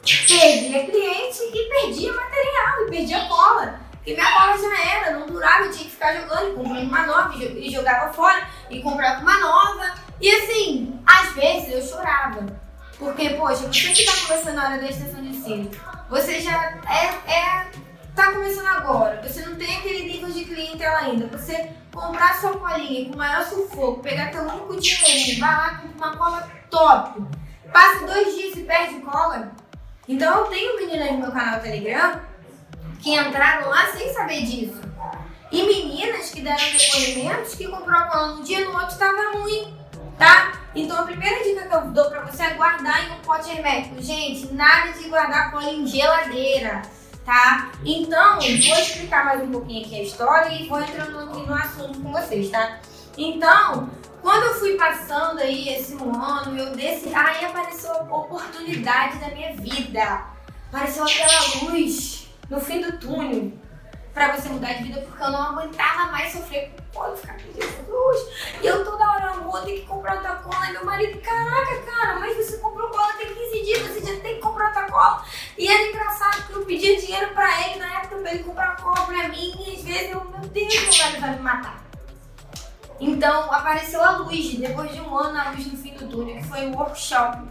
Perdia 0.03 0.85
cliente 0.85 1.39
e 1.53 1.69
perdia 1.69 2.13
material, 2.13 2.81
e 2.81 2.89
perdia 2.89 3.25
cola. 3.27 3.79
Porque 4.01 4.15
minha 4.15 4.31
cola 4.31 4.57
já 4.57 4.95
era, 4.95 5.19
não 5.19 5.27
durava, 5.27 5.65
eu 5.65 5.71
tinha 5.71 5.85
que 5.85 5.91
ficar 5.91 6.15
jogando, 6.15 6.55
comprando 6.55 6.87
uma 6.87 7.05
nova, 7.05 7.35
e 7.35 7.69
jogava 7.69 8.11
fora, 8.11 8.47
e 8.67 8.81
comprava 8.81 9.21
uma 9.21 9.39
nova. 9.39 9.93
E 10.19 10.27
assim, 10.27 10.99
às 11.05 11.33
vezes 11.33 11.71
eu 11.71 11.81
chorava. 11.83 12.47
Porque, 12.97 13.29
poxa, 13.31 13.67
você 13.67 13.93
que 13.93 14.05
tá 14.05 14.13
começando 14.27 14.57
a 14.57 14.63
hora 14.63 14.81
da 14.81 14.89
extensão 14.89 15.21
de 15.21 15.29
ensino, 15.29 15.69
você 16.09 16.39
já 16.41 16.79
é, 16.89 17.31
é 17.31 17.67
tá 18.15 18.31
começando 18.31 18.65
agora, 18.65 19.21
você 19.21 19.45
não 19.45 19.55
tem 19.55 19.77
aquele 19.77 20.11
nível 20.11 20.29
de 20.29 20.45
clientela 20.45 20.97
ainda, 20.97 21.27
você 21.27 21.71
comprar 21.93 22.39
sua 22.41 22.57
colinha 22.57 23.07
com 23.07 23.13
o 23.13 23.17
maior 23.17 23.43
sufoco, 23.43 24.01
pegar 24.01 24.31
teu 24.31 24.41
único 24.41 24.79
dinheirinho, 24.79 25.39
vai 25.39 25.55
lá 25.55 25.75
com 25.75 25.87
uma 25.87 26.17
cola 26.17 26.51
top, 26.69 27.21
passa 27.71 28.05
dois 28.05 28.35
dias 28.35 28.57
e 28.57 28.63
perde 28.63 28.99
cola. 29.01 29.51
Então 30.07 30.39
eu 30.39 30.45
tenho 30.45 30.77
meninas 30.77 31.11
no 31.11 31.19
meu 31.19 31.31
canal 31.31 31.59
Telegram 31.61 32.30
que 33.01 33.15
entraram 33.15 33.69
lá 33.69 33.87
sem 33.87 34.13
saber 34.13 34.43
disso. 34.43 34.81
E 35.51 35.63
meninas 35.63 36.29
que 36.29 36.41
deram 36.41 36.57
depoimentos 36.57 37.55
que 37.55 37.67
comprou 37.67 38.01
cola 38.03 38.27
num 38.35 38.43
dia 38.43 38.65
no 38.65 38.71
outro 38.73 38.87
estava 38.87 39.37
ruim, 39.37 39.75
tá? 40.17 40.53
Então 40.73 40.97
a 40.97 41.03
primeira 41.03 41.43
dica 41.43 41.67
que 41.67 41.75
eu 41.75 41.91
dou 41.91 42.09
pra 42.09 42.21
você 42.21 42.43
é 42.43 42.49
guardar 42.51 43.05
em 43.05 43.11
um 43.11 43.19
pote 43.19 43.49
hermético. 43.49 44.01
Gente, 44.01 44.53
nada 44.53 44.93
de 44.93 45.09
guardar 45.09 45.51
cola 45.51 45.69
em 45.69 45.85
geladeira 45.85 46.81
tá? 47.25 47.71
Então, 47.85 48.39
vou 48.39 48.49
explicar 48.49 49.25
mais 49.25 49.41
um 49.41 49.51
pouquinho 49.51 49.85
aqui 49.85 49.95
a 49.95 50.03
história 50.03 50.53
e 50.53 50.67
vou 50.67 50.81
entrando 50.81 51.19
aqui 51.19 51.47
no 51.47 51.53
assunto 51.53 51.99
com 51.99 52.11
vocês, 52.11 52.49
tá? 52.49 52.79
Então, 53.17 53.89
quando 54.21 54.43
eu 54.43 54.53
fui 54.55 54.75
passando 54.75 55.39
aí 55.39 55.69
esse 55.69 55.95
um 55.95 56.13
ano, 56.13 56.57
eu 56.57 56.75
desse, 56.75 57.13
aí 57.13 57.45
apareceu 57.45 57.91
a 57.91 58.01
oportunidade 58.01 59.17
da 59.17 59.29
minha 59.29 59.55
vida. 59.55 60.25
Apareceu 60.71 61.03
aquela 61.03 61.63
luz 61.63 62.20
no 62.51 62.59
fim 62.59 62.81
do 62.81 62.99
túnel 62.99 63.53
pra 64.13 64.35
você 64.35 64.49
mudar 64.49 64.73
de 64.73 64.83
vida, 64.83 64.99
porque 64.99 65.23
eu 65.23 65.31
não 65.31 65.41
aguentava 65.41 66.11
mais 66.11 66.33
sofrer 66.33 66.75
cola, 66.93 67.15
ficar 67.15 67.35
pedindo 67.35 67.89
luz. 67.89 68.19
E 68.61 68.67
eu 68.67 68.83
toda 68.83 69.09
hora, 69.09 69.31
vou 69.39 69.61
ter 69.61 69.79
que 69.79 69.85
comprar 69.85 70.15
outra 70.15 70.35
cola. 70.35 70.67
E 70.67 70.73
meu 70.73 70.85
marido, 70.85 71.21
caraca, 71.21 71.81
cara, 71.83 72.19
mas 72.19 72.35
você 72.35 72.57
comprou 72.57 72.89
cola 72.89 73.13
tem 73.13 73.33
15 73.33 73.63
dias, 73.63 73.87
você 73.87 74.01
já 74.01 74.19
tem 74.19 74.35
que 74.35 74.41
comprar 74.41 74.67
outra 74.67 74.83
cola. 74.91 75.23
E 75.57 75.65
era 75.65 75.87
engraçado 75.87 76.45
que 76.45 76.53
eu 76.53 76.65
pedia 76.65 76.99
dinheiro 76.99 77.33
pra 77.33 77.69
ele 77.69 77.79
na 77.79 77.99
época 77.99 78.17
pra 78.17 78.33
ele 78.33 78.43
comprar 78.43 78.75
cola 78.75 79.05
pra 79.05 79.29
mim. 79.29 79.53
E 79.65 79.75
às 79.77 79.83
vezes 79.83 80.11
eu, 80.11 80.25
meu 80.25 80.41
Deus, 80.41 80.73
meu 80.73 80.97
marido 80.97 81.21
vai 81.21 81.35
me 81.37 81.41
matar. 81.41 81.81
Então 82.99 83.51
apareceu 83.51 84.03
a 84.03 84.17
luz, 84.17 84.55
depois 84.55 84.91
de 84.91 84.99
um 84.99 85.17
ano, 85.17 85.39
a 85.39 85.51
luz 85.51 85.65
no 85.67 85.77
fim 85.77 85.93
do 85.93 86.05
túnel, 86.07 86.35
que 86.35 86.43
foi 86.43 86.67
o 86.67 86.75
workshop 86.75 87.47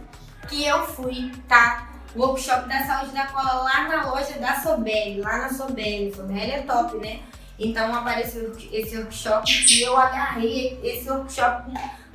que 0.47 0.63
eu 0.63 0.85
fui, 0.85 1.31
tá? 1.47 1.90
Workshop 2.15 2.67
da 2.67 2.83
saúde 2.85 3.13
da 3.13 3.27
cola 3.27 3.53
lá 3.63 3.87
na 3.87 4.11
loja 4.11 4.37
da 4.39 4.55
Sobel, 4.59 5.21
lá 5.21 5.37
na 5.37 5.49
Sobel. 5.53 6.13
Sobel 6.13 6.37
é 6.37 6.61
top, 6.61 6.97
né? 6.97 7.21
Então 7.57 7.93
apareceu 7.93 8.51
esse 8.71 8.97
workshop 8.97 9.51
e 9.69 9.81
eu 9.81 9.95
agarrei 9.97 10.79
esse 10.83 11.09
workshop 11.09 11.65
com, 11.65 11.73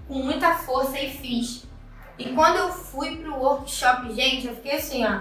com 0.09 0.23
muita 0.23 0.55
força 0.55 0.99
e 0.99 1.11
fiz. 1.11 1.65
E 2.19 2.33
quando 2.33 2.57
eu 2.57 2.73
fui 2.73 3.17
pro 3.17 3.37
workshop, 3.37 4.13
gente, 4.15 4.47
eu 4.47 4.57
fiquei 4.57 4.73
assim, 4.73 5.05
ó. 5.05 5.21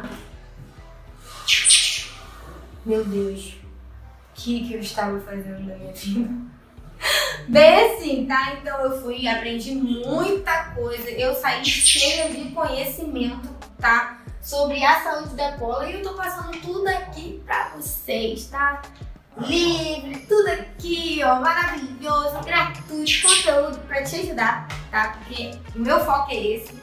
Meu 2.85 3.03
Deus, 3.03 3.53
o 3.53 3.55
que, 4.35 4.67
que 4.67 4.73
eu 4.73 4.79
estava 4.79 5.19
fazendo 5.19 5.65
na 5.65 5.75
minha 5.75 5.93
vida? 5.93 6.29
Bem 7.47 7.91
assim, 7.91 8.25
tá? 8.25 8.53
Então 8.53 8.79
eu 8.81 9.01
fui, 9.01 9.27
aprendi 9.27 9.75
muita 9.75 10.71
coisa. 10.71 11.09
Eu 11.09 11.35
saí 11.35 11.63
cheia 11.65 12.29
de 12.29 12.51
conhecimento, 12.51 13.49
tá? 13.79 14.14
Sobre 14.45 14.85
a 14.85 15.01
saúde 15.01 15.33
da 15.33 15.53
cola 15.53 15.89
e 15.89 15.95
eu 15.95 16.03
tô 16.03 16.13
passando 16.13 16.51
tudo 16.61 16.87
aqui 16.87 17.41
pra 17.43 17.69
vocês, 17.69 18.45
tá? 18.45 18.79
Livre, 19.39 20.19
tudo 20.27 20.47
aqui, 20.49 21.19
ó, 21.25 21.41
maravilhoso, 21.41 22.39
gratuito, 22.45 23.21
conteúdo 23.23 23.79
pra 23.87 24.03
te 24.03 24.17
ajudar, 24.17 24.67
tá? 24.91 25.17
Porque 25.17 25.51
o 25.75 25.79
meu 25.79 25.99
foco 26.05 26.31
é 26.31 26.35
esse. 26.35 26.79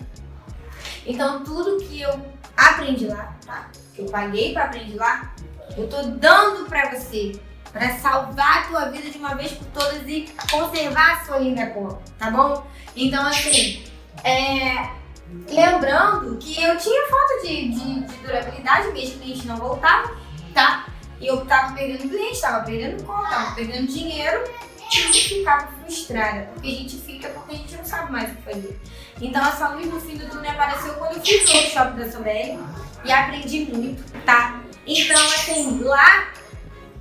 Então, 1.06 1.44
tudo 1.44 1.82
que 1.84 2.00
eu 2.00 2.20
aprendi 2.56 3.06
lá, 3.06 3.32
tá? 3.46 3.70
Que 3.94 4.02
eu 4.02 4.06
paguei 4.06 4.52
pra 4.52 4.64
aprender 4.64 4.96
lá, 4.96 5.32
eu 5.76 5.88
tô 5.88 6.02
dando 6.02 6.68
pra 6.68 6.90
você, 6.90 7.40
pra 7.72 7.96
salvar 7.96 8.58
a 8.58 8.66
tua 8.66 8.84
vida 8.86 9.08
de 9.08 9.18
uma 9.18 9.36
vez 9.36 9.52
por 9.52 9.66
todas 9.68 10.02
e 10.08 10.28
conservar 10.50 11.12
a 11.12 11.24
sua 11.24 11.38
linda 11.38 11.66
cola, 11.66 12.02
tá 12.18 12.28
bom? 12.28 12.66
Então, 12.96 13.24
assim, 13.24 13.84
é 14.24 15.00
Lembrando 15.48 16.36
que 16.38 16.62
eu 16.62 16.76
tinha 16.78 17.08
falta 17.08 17.46
de, 17.46 17.68
de, 17.70 18.00
de 18.00 18.16
durabilidade, 18.18 18.92
mesmo 18.92 19.20
cliente 19.20 19.46
não 19.46 19.56
voltava, 19.56 20.16
tá? 20.54 20.86
E 21.20 21.26
eu 21.26 21.44
tava 21.46 21.74
perdendo 21.74 22.08
cliente, 22.08 22.40
tava 22.40 22.64
perdendo 22.64 23.02
conta, 23.04 23.28
tava 23.28 23.54
perdendo 23.54 23.86
dinheiro 23.86 24.44
e 24.90 25.12
ficava 25.12 25.68
frustrada. 25.68 26.48
Porque 26.52 26.68
a 26.68 26.70
gente 26.70 26.96
fica 26.98 27.28
porque 27.28 27.54
a 27.54 27.58
gente 27.58 27.76
não 27.76 27.84
sabe 27.84 28.12
mais 28.12 28.32
o 28.32 28.36
que 28.36 28.42
fazer. 28.42 28.80
Então 29.20 29.46
essa 29.46 29.68
luz 29.68 29.86
no 29.86 30.00
fim 30.00 30.16
do 30.16 30.28
túnel 30.28 30.50
apareceu 30.50 30.94
quando 30.94 31.16
eu 31.16 31.20
fui 31.20 31.40
no 31.40 31.52
workshop 31.52 31.98
da 31.98 32.10
Sobel 32.10 32.60
e 33.04 33.12
aprendi 33.12 33.64
muito, 33.66 34.02
tá? 34.24 34.60
Então, 34.86 35.24
assim, 35.26 35.78
lá 35.82 36.28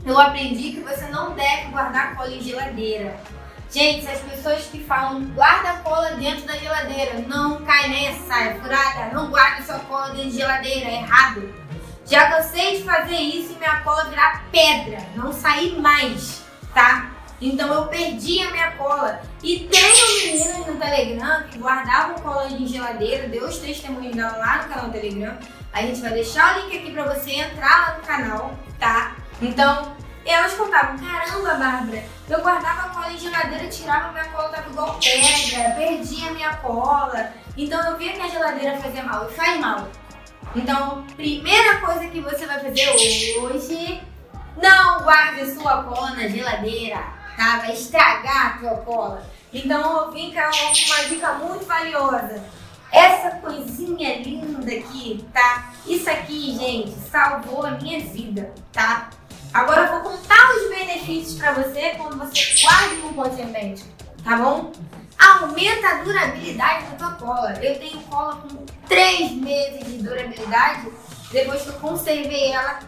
eu 0.06 0.20
aprendi 0.20 0.72
que 0.72 0.82
você 0.82 1.08
não 1.08 1.34
deve 1.34 1.70
guardar 1.72 2.16
cola 2.16 2.32
em 2.32 2.42
geladeira. 2.42 3.20
Gente, 3.72 4.06
as 4.06 4.20
pessoas 4.20 4.66
que 4.66 4.84
falam 4.84 5.24
guarda 5.28 5.70
a 5.70 5.78
cola 5.78 6.12
dentro 6.12 6.46
da 6.46 6.58
geladeira, 6.58 7.20
não 7.26 7.62
cai 7.62 7.88
nessa, 7.88 8.38
é 8.38 8.60
furada, 8.60 9.14
não 9.14 9.30
guarda 9.30 9.64
sua 9.64 9.80
cola 9.80 10.10
dentro 10.10 10.30
da 10.30 10.38
geladeira, 10.38 10.90
é 10.90 10.96
errado. 10.96 11.54
Já 12.06 12.30
cansei 12.30 12.78
de 12.78 12.84
fazer 12.84 13.16
isso 13.16 13.54
e 13.54 13.56
minha 13.56 13.80
cola 13.80 14.10
virar 14.10 14.44
pedra, 14.52 15.00
não 15.16 15.32
sair 15.32 15.80
mais, 15.80 16.44
tá? 16.74 17.12
Então 17.40 17.74
eu 17.74 17.88
perdi 17.88 18.42
a 18.42 18.52
minha 18.52 18.72
cola. 18.72 19.22
E 19.42 19.60
tem 19.60 20.28
meninas 20.28 20.68
no 20.68 20.76
Telegram 20.76 21.44
que 21.44 21.58
guardavam 21.58 22.16
cola 22.16 22.50
em 22.50 22.68
geladeira, 22.68 23.30
deu 23.30 23.48
os 23.48 23.58
testemunhos 23.58 24.14
dela 24.14 24.36
lá 24.36 24.64
no 24.64 24.70
canal 24.70 24.86
do 24.88 24.92
Telegram. 24.92 25.38
A 25.72 25.82
gente 25.82 26.02
vai 26.02 26.12
deixar 26.12 26.58
o 26.58 26.60
link 26.60 26.78
aqui 26.78 26.92
pra 26.92 27.06
você 27.06 27.32
entrar 27.36 27.88
lá 27.88 27.96
no 27.96 28.06
canal, 28.06 28.54
tá? 28.78 29.16
Então, 29.42 29.96
elas 30.26 30.54
contavam, 30.54 30.98
caramba, 30.98 31.56
Bárbara, 31.56 32.04
eu 32.30 32.42
guardava 32.42 32.82
a 32.82 32.90
cola 32.90 33.12
em 33.12 33.18
geladeira, 33.18 33.68
tirava 33.68 34.12
minha 34.12 34.26
cola, 34.26 34.50
tava 34.50 34.70
igual 34.70 35.00
pedra, 35.00 35.72
perdia 35.76 36.32
minha 36.32 36.56
cola. 36.58 37.34
Então 37.58 37.82
eu 37.90 37.98
via 37.98 38.14
que 38.14 38.22
a 38.22 38.28
geladeira 38.28 38.78
fazia 38.78 39.04
mal 39.04 39.28
e 39.30 39.34
faz 39.34 39.60
mal. 39.60 39.88
Então, 40.56 41.06
primeira 41.16 41.80
coisa 41.80 42.08
que 42.08 42.20
você 42.20 42.46
vai 42.46 42.60
fazer 42.60 42.90
hoje, 43.40 44.02
não 44.62 45.04
guarde 45.04 45.54
sua 45.54 45.84
cola 45.84 46.12
na 46.12 46.28
geladeira, 46.28 47.02
tá? 47.38 47.58
Vai 47.58 47.74
estragar 47.74 48.48
a 48.48 48.58
tua 48.60 48.78
cola. 48.78 49.24
Então 49.54 50.06
eu 50.06 50.12
vim 50.12 50.34
com 50.34 50.40
uma 50.40 51.04
dica 51.10 51.34
muito 51.34 51.66
valiosa. 51.66 52.44
Essa 52.92 53.32
coisinha 53.38 54.18
linda 54.18 54.72
aqui, 54.72 55.26
tá? 55.34 55.72
Isso 55.88 56.10
aqui, 56.10 56.58
gente, 56.58 56.92
salvou 57.10 57.66
a 57.66 57.72
minha 57.72 58.02
vida, 58.02 58.54
tá? 58.74 59.10
Agora 59.54 59.82
eu 59.82 60.02
vou 60.02 60.12
contar 60.12 60.56
os 60.56 60.70
benefícios 60.70 61.38
para 61.38 61.52
você 61.52 61.90
quando 61.98 62.18
você 62.18 62.62
guarda 62.62 62.96
um 63.06 63.14
pote 63.14 63.44
médico, 63.46 63.88
tá 64.24 64.38
bom? 64.38 64.72
Aumenta 65.20 65.88
a 65.88 66.04
durabilidade 66.04 66.86
da 66.86 66.96
tua 66.96 67.12
cola. 67.12 67.54
Eu 67.62 67.78
tenho 67.78 68.00
cola 68.04 68.38
com 68.38 68.66
3 68.88 69.34
meses 69.34 69.86
de 69.86 70.04
durabilidade 70.04 70.88
depois 71.32 71.62
que 71.64 71.70
eu 71.70 71.74
conservei 71.74 72.52
ela 72.52 72.80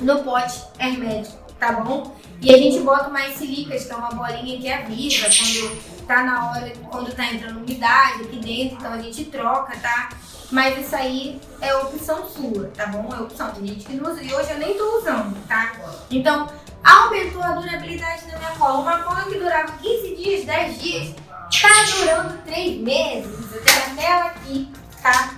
no 0.00 0.22
pote 0.24 0.62
hermético, 0.78 1.38
tá 1.58 1.72
bom? 1.72 2.14
E 2.42 2.52
a 2.52 2.58
gente 2.58 2.80
bota 2.80 3.08
mais 3.08 3.36
silicas, 3.36 3.84
que 3.84 3.92
é 3.92 3.96
uma 3.96 4.10
bolinha 4.10 4.58
que 4.58 4.68
avisa 4.68 5.26
quando 5.26 5.93
tá 6.06 6.22
na 6.22 6.50
hora, 6.50 6.72
quando 6.90 7.14
tá 7.14 7.26
entrando 7.26 7.58
umidade 7.58 8.22
aqui 8.22 8.36
dentro, 8.36 8.76
então 8.76 8.92
a 8.92 8.98
gente 8.98 9.24
troca, 9.26 9.76
tá? 9.78 10.10
Mas 10.50 10.78
isso 10.78 10.94
aí 10.94 11.40
é 11.60 11.74
opção 11.76 12.28
sua, 12.28 12.70
tá 12.76 12.86
bom? 12.86 13.12
É 13.12 13.20
opção. 13.20 13.50
Tem 13.50 13.66
gente 13.66 13.86
que 13.86 13.94
não 13.94 14.10
usa 14.10 14.22
e 14.22 14.32
hoje 14.32 14.50
eu 14.50 14.58
nem 14.58 14.76
tô 14.76 14.98
usando, 14.98 15.36
tá? 15.48 15.72
Então, 16.10 16.48
aumentou 16.84 17.42
a 17.42 17.52
durabilidade 17.52 18.26
da 18.26 18.38
minha 18.38 18.50
cola. 18.52 18.78
Uma 18.80 19.02
cola 19.02 19.24
que 19.24 19.38
durava 19.38 19.72
15 19.72 20.16
dias, 20.16 20.44
10 20.44 20.78
dias, 20.80 21.14
tá 21.60 21.68
durando 21.98 22.42
3 22.44 22.80
meses. 22.80 23.52
Eu 23.52 23.64
tenho 23.64 23.78
até 23.78 24.04
ela 24.04 24.26
aqui, 24.26 24.72
tá? 25.02 25.34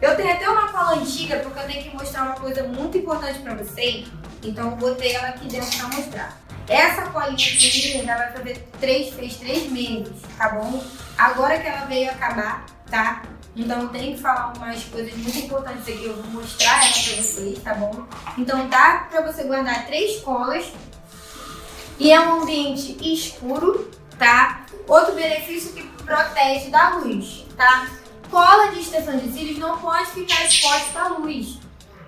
Eu 0.00 0.16
tenho 0.16 0.32
até 0.32 0.48
uma 0.48 0.68
cola 0.68 0.96
antiga 0.96 1.38
porque 1.38 1.60
eu 1.60 1.66
tenho 1.66 1.82
que 1.84 1.96
mostrar 1.96 2.22
uma 2.22 2.34
coisa 2.34 2.64
muito 2.64 2.98
importante 2.98 3.38
pra 3.38 3.54
vocês. 3.54 4.08
Então 4.42 4.70
eu 4.70 4.76
botei 4.76 5.12
ela 5.12 5.28
aqui 5.28 5.46
dentro 5.46 5.78
pra 5.78 5.88
mostrar. 5.96 6.41
Essa 6.68 7.02
colinha 7.02 7.32
aqui, 7.34 8.00
ela 8.00 8.16
vai 8.16 8.32
fazer 8.32 8.68
3, 8.80 9.14
fez 9.14 9.36
3 9.36 9.70
meses, 9.72 10.14
tá 10.38 10.50
bom? 10.50 10.82
Agora 11.18 11.58
que 11.58 11.66
ela 11.66 11.86
veio 11.86 12.10
acabar, 12.10 12.64
tá? 12.90 13.22
Então 13.54 13.88
tem 13.88 14.14
que 14.14 14.22
falar 14.22 14.52
umas 14.56 14.82
coisas 14.84 15.14
muito 15.14 15.38
importantes 15.38 15.82
aqui, 15.82 16.06
eu 16.06 16.16
vou 16.16 16.40
mostrar 16.42 16.84
ela 16.84 16.92
pra 16.92 17.22
vocês, 17.22 17.58
tá 17.58 17.74
bom? 17.74 18.06
Então 18.38 18.68
dá 18.68 19.06
pra 19.10 19.20
você 19.20 19.44
guardar 19.44 19.86
três 19.86 20.20
colas 20.22 20.72
e 21.98 22.10
é 22.10 22.20
um 22.20 22.42
ambiente 22.42 22.96
escuro, 23.12 23.90
tá? 24.18 24.64
Outro 24.88 25.14
benefício 25.14 25.74
que 25.74 25.82
protege 25.82 26.70
da 26.70 26.96
luz, 26.96 27.44
tá? 27.56 27.88
Cola 28.30 28.72
de 28.72 28.80
extensão 28.80 29.18
de 29.18 29.30
cílios 29.30 29.58
não 29.58 29.78
pode 29.78 30.06
ficar 30.06 30.44
exposta 30.46 31.00
à 31.00 31.08
luz. 31.08 31.58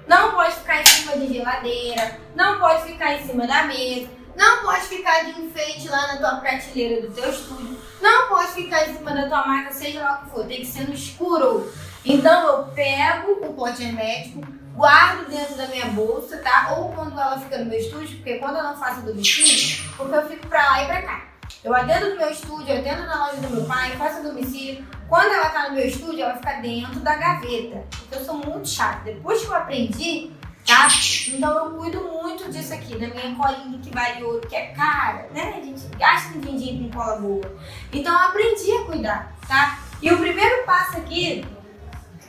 Não 0.06 0.32
pode 0.32 0.54
ficar 0.54 0.80
em 0.82 0.86
cima 0.86 1.16
de 1.16 1.32
geladeira, 1.32 2.20
não 2.34 2.58
pode 2.58 2.82
ficar 2.84 3.14
em 3.14 3.26
cima 3.26 3.46
da 3.46 3.64
mesa, 3.64 4.08
não 4.36 4.62
pode 4.62 4.82
ficar 4.82 5.24
de 5.24 5.40
enfeite 5.40 5.88
lá 5.88 6.08
na 6.08 6.16
tua 6.16 6.40
prateleira 6.40 7.06
do 7.06 7.14
teu 7.14 7.30
estúdio, 7.30 7.78
não 8.00 8.28
pode 8.28 8.52
ficar 8.52 8.88
em 8.88 8.96
cima 8.96 9.12
da 9.12 9.28
tua 9.28 9.46
maca, 9.46 9.72
seja 9.72 10.02
lá 10.02 10.14
o 10.14 10.24
que 10.24 10.30
for, 10.30 10.46
tem 10.46 10.60
que 10.60 10.66
ser 10.66 10.88
no 10.88 10.94
escuro. 10.94 11.72
Então 12.04 12.48
eu 12.48 12.64
pego 12.68 13.46
o 13.46 13.54
pote 13.54 13.82
hermético, 13.82 14.46
guardo 14.74 15.28
dentro 15.30 15.56
da 15.56 15.66
minha 15.68 15.86
bolsa, 15.86 16.36
tá? 16.38 16.74
Ou 16.76 16.92
quando 16.92 17.18
ela 17.18 17.38
fica 17.38 17.58
no 17.58 17.66
meu 17.66 17.78
estúdio, 17.78 18.16
porque 18.16 18.38
quando 18.38 18.56
eu 18.56 18.64
não 18.64 18.76
faço 18.76 19.02
domicílio, 19.02 19.90
porque 19.96 20.14
eu 20.14 20.28
fico 20.28 20.46
pra 20.48 20.62
lá 20.62 20.82
e 20.82 20.86
pra 20.86 21.02
cá. 21.02 21.34
Eu 21.62 21.74
atendo 21.74 22.10
no 22.10 22.16
meu 22.16 22.30
estúdio, 22.30 22.74
eu 22.74 22.80
atendo 22.80 23.06
na 23.06 23.26
loja 23.26 23.36
do 23.40 23.50
meu 23.50 23.64
pai, 23.64 23.90
faço 23.92 24.22
domicílio. 24.22 24.84
Quando 25.08 25.32
ela 25.32 25.48
tá 25.48 25.68
no 25.68 25.76
meu 25.76 25.86
estúdio, 25.86 26.22
ela 26.22 26.36
fica 26.36 26.52
dentro 26.60 27.00
da 27.00 27.14
gaveta. 27.14 27.84
Porque 27.90 28.14
eu 28.16 28.24
sou 28.24 28.34
muito 28.34 28.68
chata. 28.68 29.04
Depois 29.04 29.40
que 29.40 29.46
eu 29.46 29.54
aprendi, 29.54 30.32
tá? 30.66 30.88
Então 31.28 31.64
eu 31.64 31.70
cuido 31.76 32.00
muito 32.00 32.50
disso 32.50 32.74
aqui, 32.74 32.98
da 32.98 33.08
minha 33.08 33.34
colinha 33.34 33.78
que 33.78 33.90
vale 33.90 34.24
ouro, 34.24 34.46
que 34.46 34.56
é 34.56 34.66
cara, 34.68 35.28
né? 35.32 35.54
A 35.58 35.64
gente 35.64 35.86
gasta 35.96 36.36
um 36.36 36.40
din 36.40 36.90
com 36.90 36.98
cola 36.98 37.20
boa. 37.20 37.58
Então 37.92 38.12
eu 38.12 38.28
aprendi 38.28 38.72
a 38.72 38.84
cuidar, 38.84 39.32
tá? 39.46 39.78
E 40.00 40.10
o 40.12 40.18
primeiro 40.18 40.64
passo 40.64 40.98
aqui 40.98 41.44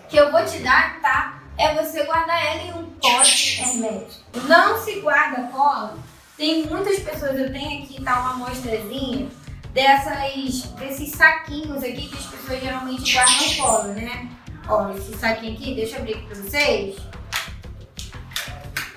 que 0.09 0.17
eu 0.17 0.31
vou 0.31 0.43
te 0.45 0.59
dar, 0.59 0.99
tá? 1.01 1.41
É 1.57 1.73
você 1.73 2.03
guardar 2.03 2.45
ela 2.45 2.61
em 2.61 2.73
um 2.73 2.85
pote 3.01 3.61
hermético. 3.61 4.47
Não 4.47 4.77
se 4.77 4.99
guarda 4.99 5.49
cola 5.51 5.97
tem 6.37 6.65
muitas 6.65 6.99
pessoas, 6.99 7.39
eu 7.39 7.51
tenho 7.51 7.83
aqui 7.83 8.03
tá 8.03 8.19
uma 8.19 8.31
amostrazinha 8.31 9.29
dessas, 9.73 10.63
desses 10.73 11.11
saquinhos 11.11 11.81
aqui 11.81 12.09
que 12.09 12.17
as 12.17 12.25
pessoas 12.25 12.61
geralmente 12.61 13.13
guardam 13.13 13.55
cola, 13.57 13.93
né? 13.93 14.29
Ó, 14.67 14.91
esse 14.91 15.15
saquinho 15.17 15.53
aqui, 15.53 15.75
deixa 15.75 15.95
eu 15.95 15.99
abrir 16.01 16.15
aqui 16.15 16.25
pra 16.25 16.35
vocês. 16.35 16.97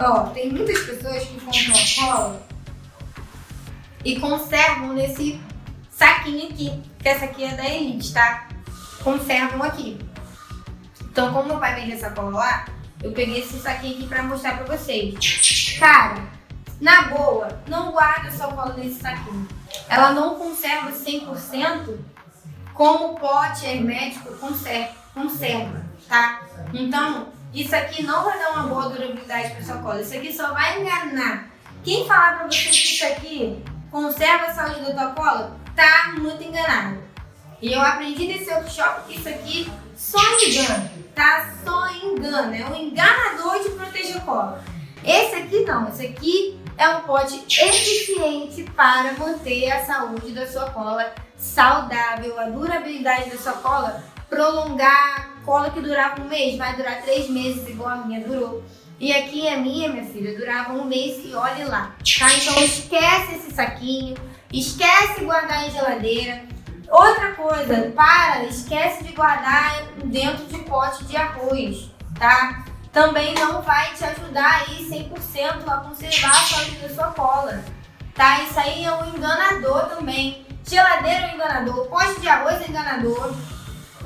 Ó, 0.00 0.26
tem 0.26 0.52
muitas 0.52 0.78
pessoas 0.80 1.24
que 1.24 1.40
compram 1.40 2.06
cola 2.06 2.46
e 4.04 4.20
conservam 4.20 4.94
nesse 4.94 5.40
saquinho 5.90 6.50
aqui, 6.50 6.82
que 7.00 7.08
essa 7.08 7.24
aqui 7.24 7.44
é 7.44 7.54
da 7.54 7.68
Elite, 7.68 8.12
tá? 8.12 8.48
Conservam 9.02 9.62
aqui. 9.64 9.98
Então, 11.02 11.32
como 11.32 11.48
meu 11.48 11.58
pai 11.58 11.90
essa 11.90 12.10
cola 12.10 12.30
lá, 12.30 12.66
eu 13.02 13.12
peguei 13.12 13.40
esse 13.40 13.58
saquinho 13.58 13.96
aqui 13.96 14.06
pra 14.06 14.22
mostrar 14.22 14.58
pra 14.58 14.76
vocês. 14.76 15.76
Cara, 15.78 16.22
na 16.80 17.08
boa, 17.08 17.60
não 17.66 17.90
guarda 17.90 18.30
sua 18.30 18.52
cola 18.52 18.74
nesse 18.74 19.00
saquinho. 19.00 19.48
Ela 19.88 20.12
não 20.12 20.36
conserva 20.36 20.92
100% 20.92 21.98
como 22.72 23.14
o 23.14 23.18
pote 23.18 23.66
hermético 23.66 24.32
conserva, 24.36 24.94
conserva, 25.12 25.84
tá? 26.08 26.42
Então, 26.72 27.26
isso 27.52 27.74
aqui 27.74 28.02
não 28.02 28.24
vai 28.24 28.38
dar 28.38 28.50
uma 28.52 28.62
boa 28.64 28.88
durabilidade 28.88 29.50
para 29.54 29.64
sua 29.64 29.78
cola. 29.78 30.00
Isso 30.00 30.14
aqui 30.14 30.32
só 30.32 30.52
vai 30.52 30.80
enganar. 30.80 31.50
Quem 31.82 32.06
falar 32.06 32.38
para 32.38 32.46
você 32.46 32.64
que 32.64 32.70
isso 32.70 33.06
aqui 33.06 33.64
conserva 33.90 34.46
a 34.46 34.54
saúde 34.54 34.80
da 34.80 34.92
tua 34.92 35.10
cola, 35.14 35.56
tá 35.74 36.12
muito 36.18 36.42
enganado. 36.42 36.98
E 37.60 37.72
eu 37.72 37.80
aprendi 37.80 38.26
nesse 38.26 38.50
workshop 38.50 39.08
que 39.08 39.18
isso 39.18 39.28
aqui 39.28 39.72
só 39.96 40.18
engana, 40.44 40.92
tá? 41.14 41.50
Só 41.64 41.88
engana. 42.04 42.56
É 42.56 42.66
um 42.66 42.76
enganador 42.76 43.62
de 43.62 43.70
proteger 43.70 44.20
cola. 44.20 44.62
Esse 45.04 45.36
aqui 45.36 45.64
não, 45.64 45.88
esse 45.88 46.06
aqui 46.06 46.60
é 46.76 46.88
um 46.90 47.00
pote 47.00 47.42
eficiente 47.48 48.62
para 48.76 49.14
manter 49.14 49.70
a 49.72 49.84
saúde 49.84 50.32
da 50.32 50.46
sua 50.46 50.70
cola 50.70 51.12
saudável, 51.36 52.38
a 52.38 52.44
durabilidade 52.44 53.30
da 53.30 53.38
sua 53.38 53.54
cola, 53.54 54.02
prolongar. 54.28 55.28
Cola 55.44 55.70
que 55.70 55.80
durava 55.80 56.20
um 56.20 56.28
mês, 56.28 56.58
vai 56.58 56.76
durar 56.76 57.00
três 57.02 57.30
meses, 57.30 57.66
igual 57.68 57.88
a 57.88 57.96
minha 57.96 58.20
durou. 58.20 58.62
E 59.00 59.12
aqui 59.12 59.48
a 59.48 59.56
minha, 59.56 59.88
minha 59.88 60.04
filha, 60.04 60.36
durava 60.36 60.74
um 60.74 60.84
mês 60.84 61.24
e 61.24 61.34
olhe 61.34 61.64
lá, 61.64 61.94
tá? 62.18 62.34
Então 62.34 62.62
esquece 62.62 63.36
esse 63.36 63.52
saquinho, 63.52 64.16
esquece 64.52 65.24
guardar 65.24 65.66
em 65.66 65.70
geladeira. 65.70 66.42
Outra 66.90 67.32
coisa, 67.32 67.92
para, 67.94 68.44
esquece 68.44 69.04
de 69.04 69.12
guardar 69.12 69.84
dentro 70.04 70.44
de 70.46 70.58
pote 70.64 71.04
de 71.04 71.16
arroz, 71.16 71.90
tá? 72.18 72.64
também 72.98 73.34
não 73.34 73.62
vai 73.62 73.94
te 73.94 74.04
ajudar 74.04 74.66
aí 74.66 74.88
100% 74.88 75.68
a 75.68 75.76
conservar 75.76 76.30
a 76.30 76.34
saúde 76.34 76.76
da 76.78 76.88
sua 76.88 77.12
cola, 77.12 77.64
tá? 78.14 78.42
Isso 78.42 78.58
aí 78.58 78.84
é 78.84 78.92
um 78.92 79.14
enganador 79.14 79.86
também. 79.86 80.44
Geladeira 80.66 81.26
é 81.26 81.30
um 81.30 81.34
enganador, 81.34 81.86
pote 81.86 82.20
de 82.20 82.28
arroz 82.28 82.60
é 82.60 82.68
enganador. 82.68 83.32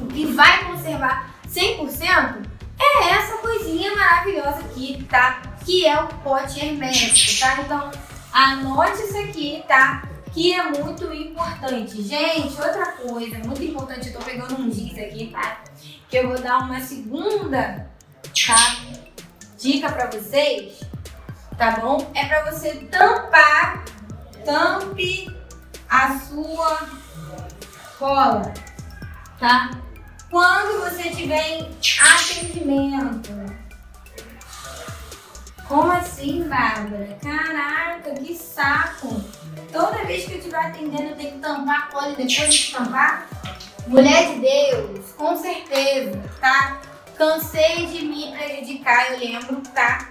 O 0.02 0.06
que 0.06 0.26
vai 0.26 0.64
conservar 0.64 1.32
100% 1.48 2.46
é 2.78 3.08
essa 3.10 3.36
coisinha 3.36 3.94
maravilhosa 3.94 4.58
aqui, 4.58 5.06
tá? 5.08 5.42
Que 5.64 5.86
é 5.86 6.00
o 6.02 6.08
pote 6.08 6.58
hermético, 6.58 7.40
tá? 7.40 7.60
Então, 7.60 7.90
anote 8.32 9.02
isso 9.02 9.16
aqui, 9.16 9.62
tá? 9.68 10.02
Que 10.32 10.52
é 10.54 10.62
muito 10.64 11.12
importante. 11.12 12.02
Gente, 12.02 12.60
outra 12.60 12.92
coisa 12.92 13.38
muito 13.38 13.62
importante, 13.62 14.08
eu 14.08 14.18
tô 14.18 14.24
pegando 14.24 14.60
um 14.60 14.72
giz 14.72 14.98
aqui, 14.98 15.28
tá? 15.28 15.58
Que 16.10 16.16
eu 16.16 16.28
vou 16.28 16.40
dar 16.40 16.58
uma 16.58 16.80
segunda 16.80 17.88
tá? 18.46 18.76
Dica 19.58 19.92
para 19.92 20.10
vocês, 20.10 20.80
tá 21.56 21.78
bom? 21.80 22.10
É 22.14 22.26
para 22.26 22.50
você 22.50 22.74
tampar, 22.90 23.84
tampe 24.44 25.32
a 25.88 26.18
sua 26.18 26.88
cola, 27.98 28.52
tá? 29.38 29.70
Quando 30.32 30.80
você 30.80 31.10
tiver 31.10 31.58
em 31.58 31.68
atendimento. 32.00 33.30
Como 35.68 35.92
assim, 35.92 36.48
Bárbara? 36.48 37.18
Caraca, 37.22 38.14
que 38.14 38.34
saco! 38.34 39.22
Toda 39.70 40.06
vez 40.06 40.24
que 40.24 40.32
eu 40.32 40.38
estiver 40.38 40.56
atendendo, 40.56 41.10
eu 41.10 41.16
tenho 41.16 41.32
que 41.32 41.38
tampar 41.38 41.80
a 41.80 41.86
cola 41.88 42.12
e 42.12 42.16
depois 42.16 42.54
de 42.54 42.72
tampar? 42.72 43.28
Mulher 43.86 44.32
de 44.32 44.40
Deus, 44.40 45.12
com 45.18 45.36
certeza, 45.36 46.18
tá? 46.40 46.80
Cansei 47.18 47.84
de 47.88 48.02
me 48.02 48.32
prejudicar, 48.32 49.12
eu 49.12 49.18
lembro, 49.18 49.60
tá? 49.74 50.08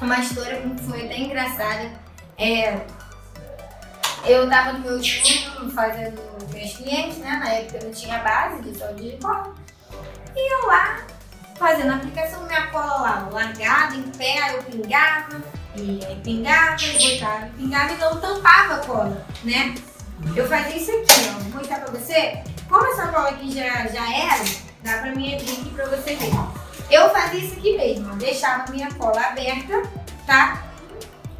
Uma 0.00 0.20
história 0.20 0.60
que 0.60 0.82
foi 0.84 1.06
até 1.06 1.18
engraçada. 1.18 1.90
É, 2.38 2.86
eu 4.26 4.48
tava 4.48 4.74
no 4.74 4.78
meu 4.78 5.00
estúdio 5.00 5.70
fazendo 5.72 6.33
clientes, 6.72 7.18
né? 7.18 7.40
Na 7.42 7.52
época 7.52 7.78
eu 7.78 7.84
não 7.84 7.92
tinha 7.92 8.18
base 8.18 8.62
de 8.62 8.78
saúde 8.78 9.10
de 9.10 9.16
cola. 9.18 9.54
E 10.34 10.52
eu 10.52 10.66
lá, 10.66 11.06
fazendo 11.56 11.92
a 11.92 11.96
aplicação, 11.96 12.46
minha 12.46 12.66
cola 12.68 13.02
lá, 13.02 13.28
largada, 13.30 13.94
em 13.94 14.02
pé, 14.10 14.56
eu 14.56 14.62
pingava, 14.64 15.42
e 15.76 16.00
aí 16.04 16.20
pingava, 16.24 16.76
e 16.82 17.18
botava, 17.18 17.46
pingava 17.56 17.92
e 17.92 17.96
não 17.98 18.20
tampava 18.20 18.74
a 18.74 18.78
cola, 18.78 19.26
né? 19.44 19.74
Eu 20.34 20.48
fazia 20.48 20.76
isso 20.76 20.90
aqui, 20.90 21.28
ó. 21.28 21.38
Vou 21.40 21.58
mostrar 21.58 21.80
pra 21.80 21.90
você. 21.90 22.42
Como 22.68 22.86
essa 22.86 23.08
cola 23.08 23.28
aqui 23.28 23.52
já, 23.52 23.86
já 23.88 24.16
era, 24.16 24.44
Dá 24.84 24.98
pra 24.98 25.12
mim 25.12 25.34
abrir 25.34 25.50
aqui 25.50 25.70
pra 25.70 25.86
você 25.86 26.14
ver. 26.14 26.30
Eu 26.90 27.08
fazia 27.08 27.40
isso 27.40 27.54
aqui 27.54 27.74
mesmo, 27.74 28.14
deixava 28.16 28.70
minha 28.70 28.92
cola 28.94 29.18
aberta, 29.18 29.82
tá? 30.26 30.62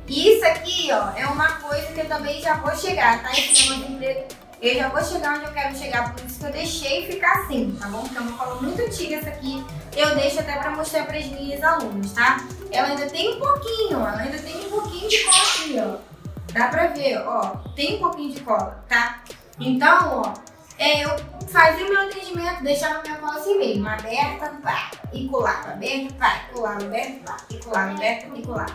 E 0.09 0.31
isso 0.31 0.47
aqui, 0.47 0.89
ó, 0.91 1.11
é 1.15 1.27
uma 1.27 1.49
coisa 1.61 1.87
que 1.93 2.01
eu 2.01 2.09
também 2.09 2.41
já 2.41 2.55
vou 2.55 2.75
chegar, 2.75 3.23
tá? 3.23 3.31
Esse 3.33 3.69
negócio 3.69 3.99
preto, 3.99 4.37
eu 4.69 4.75
já 4.77 4.89
vou 4.89 5.05
chegar 5.05 5.37
onde 5.37 5.45
eu 5.45 5.53
quero 5.53 5.77
chegar, 5.77 6.15
por 6.15 6.25
isso 6.25 6.39
que 6.39 6.47
eu 6.47 6.53
deixei 6.53 7.07
ficar 7.07 7.33
assim, 7.41 7.77
tá 7.79 7.87
bom? 7.89 8.03
Porque 8.03 8.17
é 8.17 8.21
uma 8.21 8.39
cola 8.39 8.63
muito 8.63 8.81
antiga 8.81 9.17
essa 9.17 9.29
aqui, 9.29 9.65
eu 9.95 10.15
deixo 10.17 10.41
até 10.41 10.57
pra 10.57 10.71
mostrar 10.71 11.07
pras 11.07 11.27
minhas 11.27 11.63
alunas, 11.63 12.13
tá? 12.13 12.39
Ela 12.71 12.89
ainda 12.89 13.07
tem 13.07 13.35
um 13.35 13.39
pouquinho, 13.39 13.99
ela 13.99 14.19
ainda 14.19 14.39
tem 14.39 14.57
um 14.67 14.71
pouquinho 14.71 15.09
de 15.09 15.25
cola 15.25 15.37
aqui, 15.37 15.77
ó. 15.79 16.15
Dá 16.53 16.69
pra 16.69 16.87
ver, 16.89 17.19
ó, 17.27 17.57
tem 17.77 17.97
um 17.97 17.99
pouquinho 17.99 18.33
de 18.33 18.41
cola, 18.41 18.85
tá? 18.89 19.23
Então, 19.61 20.23
ó, 20.23 20.35
é, 20.79 21.05
eu 21.05 21.11
fazia 21.49 21.87
o 21.87 21.89
meu 21.89 22.03
atendimento, 22.03 22.63
deixava 22.63 23.03
minha 23.03 23.17
cola 23.17 23.37
assim 23.37 23.59
mesmo, 23.59 23.87
aberta, 23.87 24.53
pá, 24.63 24.91
e 25.13 25.29
colava, 25.29 25.73
aberta, 25.73 26.15
pá, 26.15 26.41
e 26.49 26.55
colava, 26.55 26.85
aberta, 26.85 27.21
pá, 27.25 27.37
e 27.51 27.57
colava, 27.59 27.91
aberta, 27.91 28.27
e 28.35 28.43
colava. 28.43 28.75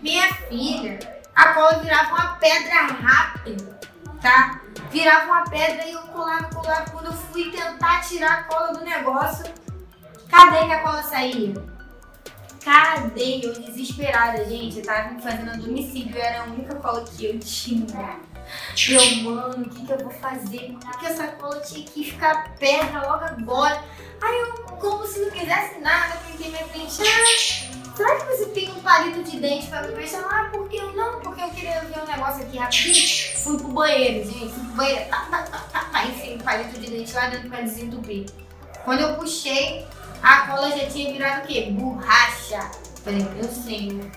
Minha 0.00 0.32
filha, 0.34 0.98
a 1.34 1.52
cola 1.52 1.78
virava 1.78 2.14
uma 2.14 2.36
pedra 2.36 2.86
rápida, 2.86 3.80
tá? 4.20 4.60
Virava 4.90 5.26
uma 5.26 5.44
pedra 5.44 5.86
e 5.86 5.92
eu 5.92 6.02
colava, 6.02 6.44
colava. 6.54 6.90
Quando 6.90 7.06
eu 7.06 7.12
fui 7.12 7.50
tentar 7.50 8.00
tirar 8.00 8.40
a 8.40 8.42
cola 8.44 8.72
do 8.72 8.84
negócio, 8.84 9.44
cadê 10.28 10.66
que 10.66 10.72
a 10.72 10.82
cola 10.82 11.02
saía? 11.02 11.54
Cadê? 12.64 13.40
Eu 13.42 13.52
desesperada, 13.54 14.44
gente. 14.44 14.78
Eu 14.78 14.84
tava 14.84 15.18
fazendo 15.20 15.62
domicílio, 15.62 16.16
era 16.18 16.42
a 16.42 16.44
única 16.44 16.74
cola 16.76 17.04
que 17.04 17.24
eu 17.24 17.38
tinha. 17.38 18.20
Eu, 18.88 19.22
mano, 19.22 19.64
o 19.64 19.70
que, 19.70 19.86
que 19.86 19.92
eu 19.92 19.98
vou 19.98 20.10
fazer? 20.10 20.76
Por 20.80 20.98
que 20.98 21.06
essa 21.06 21.28
cola 21.28 21.60
tinha 21.60 21.86
que 21.86 22.04
ficar 22.10 22.54
pedra 22.56 23.06
logo 23.06 23.24
agora? 23.24 23.82
Aí 24.20 24.40
eu, 24.40 24.52
como 24.76 25.06
se 25.06 25.20
não 25.20 25.30
quisesse 25.30 25.78
nada, 25.78 26.18
pensei 26.26 26.50
minha 26.50 26.66
frente, 26.66 27.00
ah, 27.02 27.69
será 28.00 28.16
que 28.16 28.26
você 28.26 28.46
tem 28.46 28.70
um 28.70 28.80
palito 28.80 29.22
de 29.22 29.30
de 29.30 29.40
dente 29.40 29.66
pra 29.68 29.82
me 29.82 29.92
prestar. 29.92 30.20
Ah, 30.20 30.48
por 30.50 30.68
que 30.68 30.80
não? 30.80 31.20
Porque 31.20 31.40
eu 31.40 31.48
queria 31.50 31.80
ver 31.80 32.02
um 32.02 32.06
negócio 32.06 32.42
aqui 32.42 32.58
rapidinho. 32.58 33.38
Fui 33.38 33.58
pro 33.58 33.68
banheiro, 33.68 34.24
gente. 34.24 34.48
Fui 34.52 34.64
pro 34.64 34.74
banheiro. 34.74 35.08
Tá, 35.08 35.26
tá, 35.30 35.42
tá, 35.42 35.58
tá, 35.58 35.80
tá. 35.84 36.04
Enfim, 36.06 36.38
palito 36.38 36.80
de 36.80 36.90
dente 36.90 37.12
lá 37.14 37.28
dentro 37.28 37.48
pra 37.48 37.60
desentupir. 37.60 38.26
Quando 38.84 39.00
eu 39.00 39.14
puxei, 39.16 39.86
a 40.22 40.46
cola 40.46 40.70
já 40.70 40.86
tinha 40.86 41.12
virado 41.12 41.44
o 41.44 41.46
quê? 41.46 41.68
Borracha. 41.70 42.70
Falei, 43.04 43.22
meu 43.22 43.44
senhor. 43.44 44.10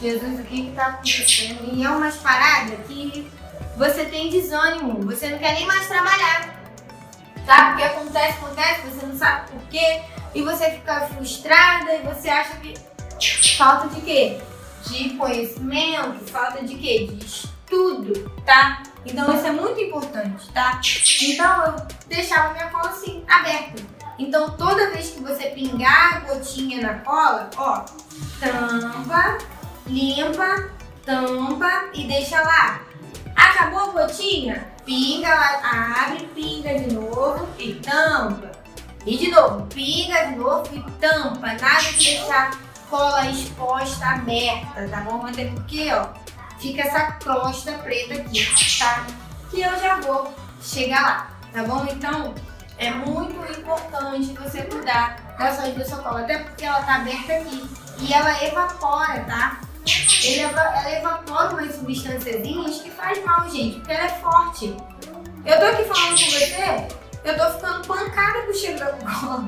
Jesus, 0.00 0.40
o 0.40 0.42
que 0.44 0.66
que 0.66 0.72
tá 0.72 0.86
acontecendo? 0.86 1.74
E 1.74 1.84
é 1.84 1.90
umas 1.90 2.16
paradas 2.16 2.78
que 2.86 3.30
você 3.76 4.04
tem 4.04 4.30
desânimo. 4.30 5.02
Você 5.02 5.28
não 5.28 5.38
quer 5.38 5.54
nem 5.54 5.66
mais 5.66 5.86
trabalhar. 5.86 6.54
Sabe? 7.44 7.70
Porque 7.70 7.82
acontece, 7.84 8.38
acontece, 8.38 8.80
você 8.88 9.06
não 9.06 9.16
sabe 9.16 9.50
por 9.50 9.62
quê. 9.68 10.02
E 10.34 10.42
você 10.42 10.70
fica 10.72 11.06
frustrada 11.08 11.94
e 11.94 12.02
você 12.02 12.28
acha 12.28 12.56
que 12.56 12.74
falta 13.56 13.88
de 13.88 14.00
quê? 14.02 14.38
De 14.86 15.10
conhecimento, 15.10 16.30
falta 16.30 16.62
de 16.64 16.74
quê? 16.76 17.08
De 17.10 17.24
estudo, 17.24 18.30
tá? 18.44 18.82
Então 19.04 19.34
isso 19.34 19.46
é 19.46 19.52
muito 19.52 19.80
importante, 19.80 20.50
tá? 20.52 20.80
Então 21.22 21.64
eu 21.64 21.86
deixava 22.08 22.52
minha 22.52 22.68
cola 22.68 22.90
assim, 22.90 23.24
aberta. 23.28 23.82
Então 24.18 24.50
toda 24.50 24.90
vez 24.90 25.10
que 25.10 25.22
você 25.22 25.50
pingar 25.50 26.16
a 26.16 26.20
gotinha 26.20 26.80
na 26.80 26.98
cola, 27.00 27.50
ó, 27.56 27.84
tampa, 28.40 29.38
limpa, 29.86 30.70
tampa 31.04 31.90
e 31.94 32.06
deixa 32.06 32.40
lá. 32.40 32.80
Acabou 33.34 33.80
a 33.80 33.86
gotinha? 34.06 34.72
Pinga, 34.84 35.32
abre, 35.62 36.26
pinga 36.34 36.78
de 36.78 36.94
novo 36.94 37.48
e 37.58 37.74
tampa. 37.74 38.52
E 39.04 39.16
de 39.16 39.30
novo, 39.30 39.66
pinga 39.66 40.26
de 40.26 40.36
novo 40.36 40.68
e 40.72 40.82
tampa. 41.00 41.46
Nada 41.54 41.82
de 41.82 42.04
deixar 42.04 42.65
cola 42.90 43.26
exposta, 43.30 44.06
aberta, 44.06 44.88
tá 44.88 45.00
bom? 45.00 45.26
Até 45.26 45.46
porque, 45.46 45.92
ó, 45.92 46.08
fica 46.58 46.82
essa 46.82 47.12
crosta 47.12 47.72
preta 47.72 48.14
aqui, 48.14 48.78
tá? 48.78 49.06
Que 49.50 49.62
eu 49.62 49.78
já 49.78 50.00
vou 50.00 50.32
chegar 50.60 51.02
lá, 51.02 51.30
tá 51.52 51.62
bom? 51.64 51.86
Então, 51.90 52.34
é 52.78 52.90
muito 52.90 53.34
importante 53.58 54.34
você 54.34 54.62
cuidar 54.62 55.16
sua 55.84 55.98
cola, 55.98 56.20
até 56.20 56.38
porque 56.38 56.64
ela 56.64 56.82
tá 56.82 56.96
aberta 56.96 57.32
aqui 57.34 57.68
e 57.98 58.12
ela 58.12 58.44
evapora, 58.44 59.20
tá? 59.24 59.60
ela 60.38 60.92
evapora 60.92 61.54
umas 61.54 61.74
substâncias 61.76 62.42
que 62.80 62.90
faz 62.90 63.24
mal, 63.24 63.48
gente, 63.48 63.76
porque 63.76 63.92
ela 63.92 64.04
é 64.04 64.08
forte. 64.08 64.76
Eu 65.44 65.58
tô 65.60 65.64
aqui 65.66 65.84
falando 65.84 66.10
com 66.10 66.16
você, 66.16 66.88
eu 67.24 67.36
tô 67.36 67.50
ficando 67.54 67.86
pancada 67.86 68.42
com 68.42 68.50
o 68.50 68.54
cheiro 68.54 68.78
da 68.78 68.92
cola. 68.92 69.44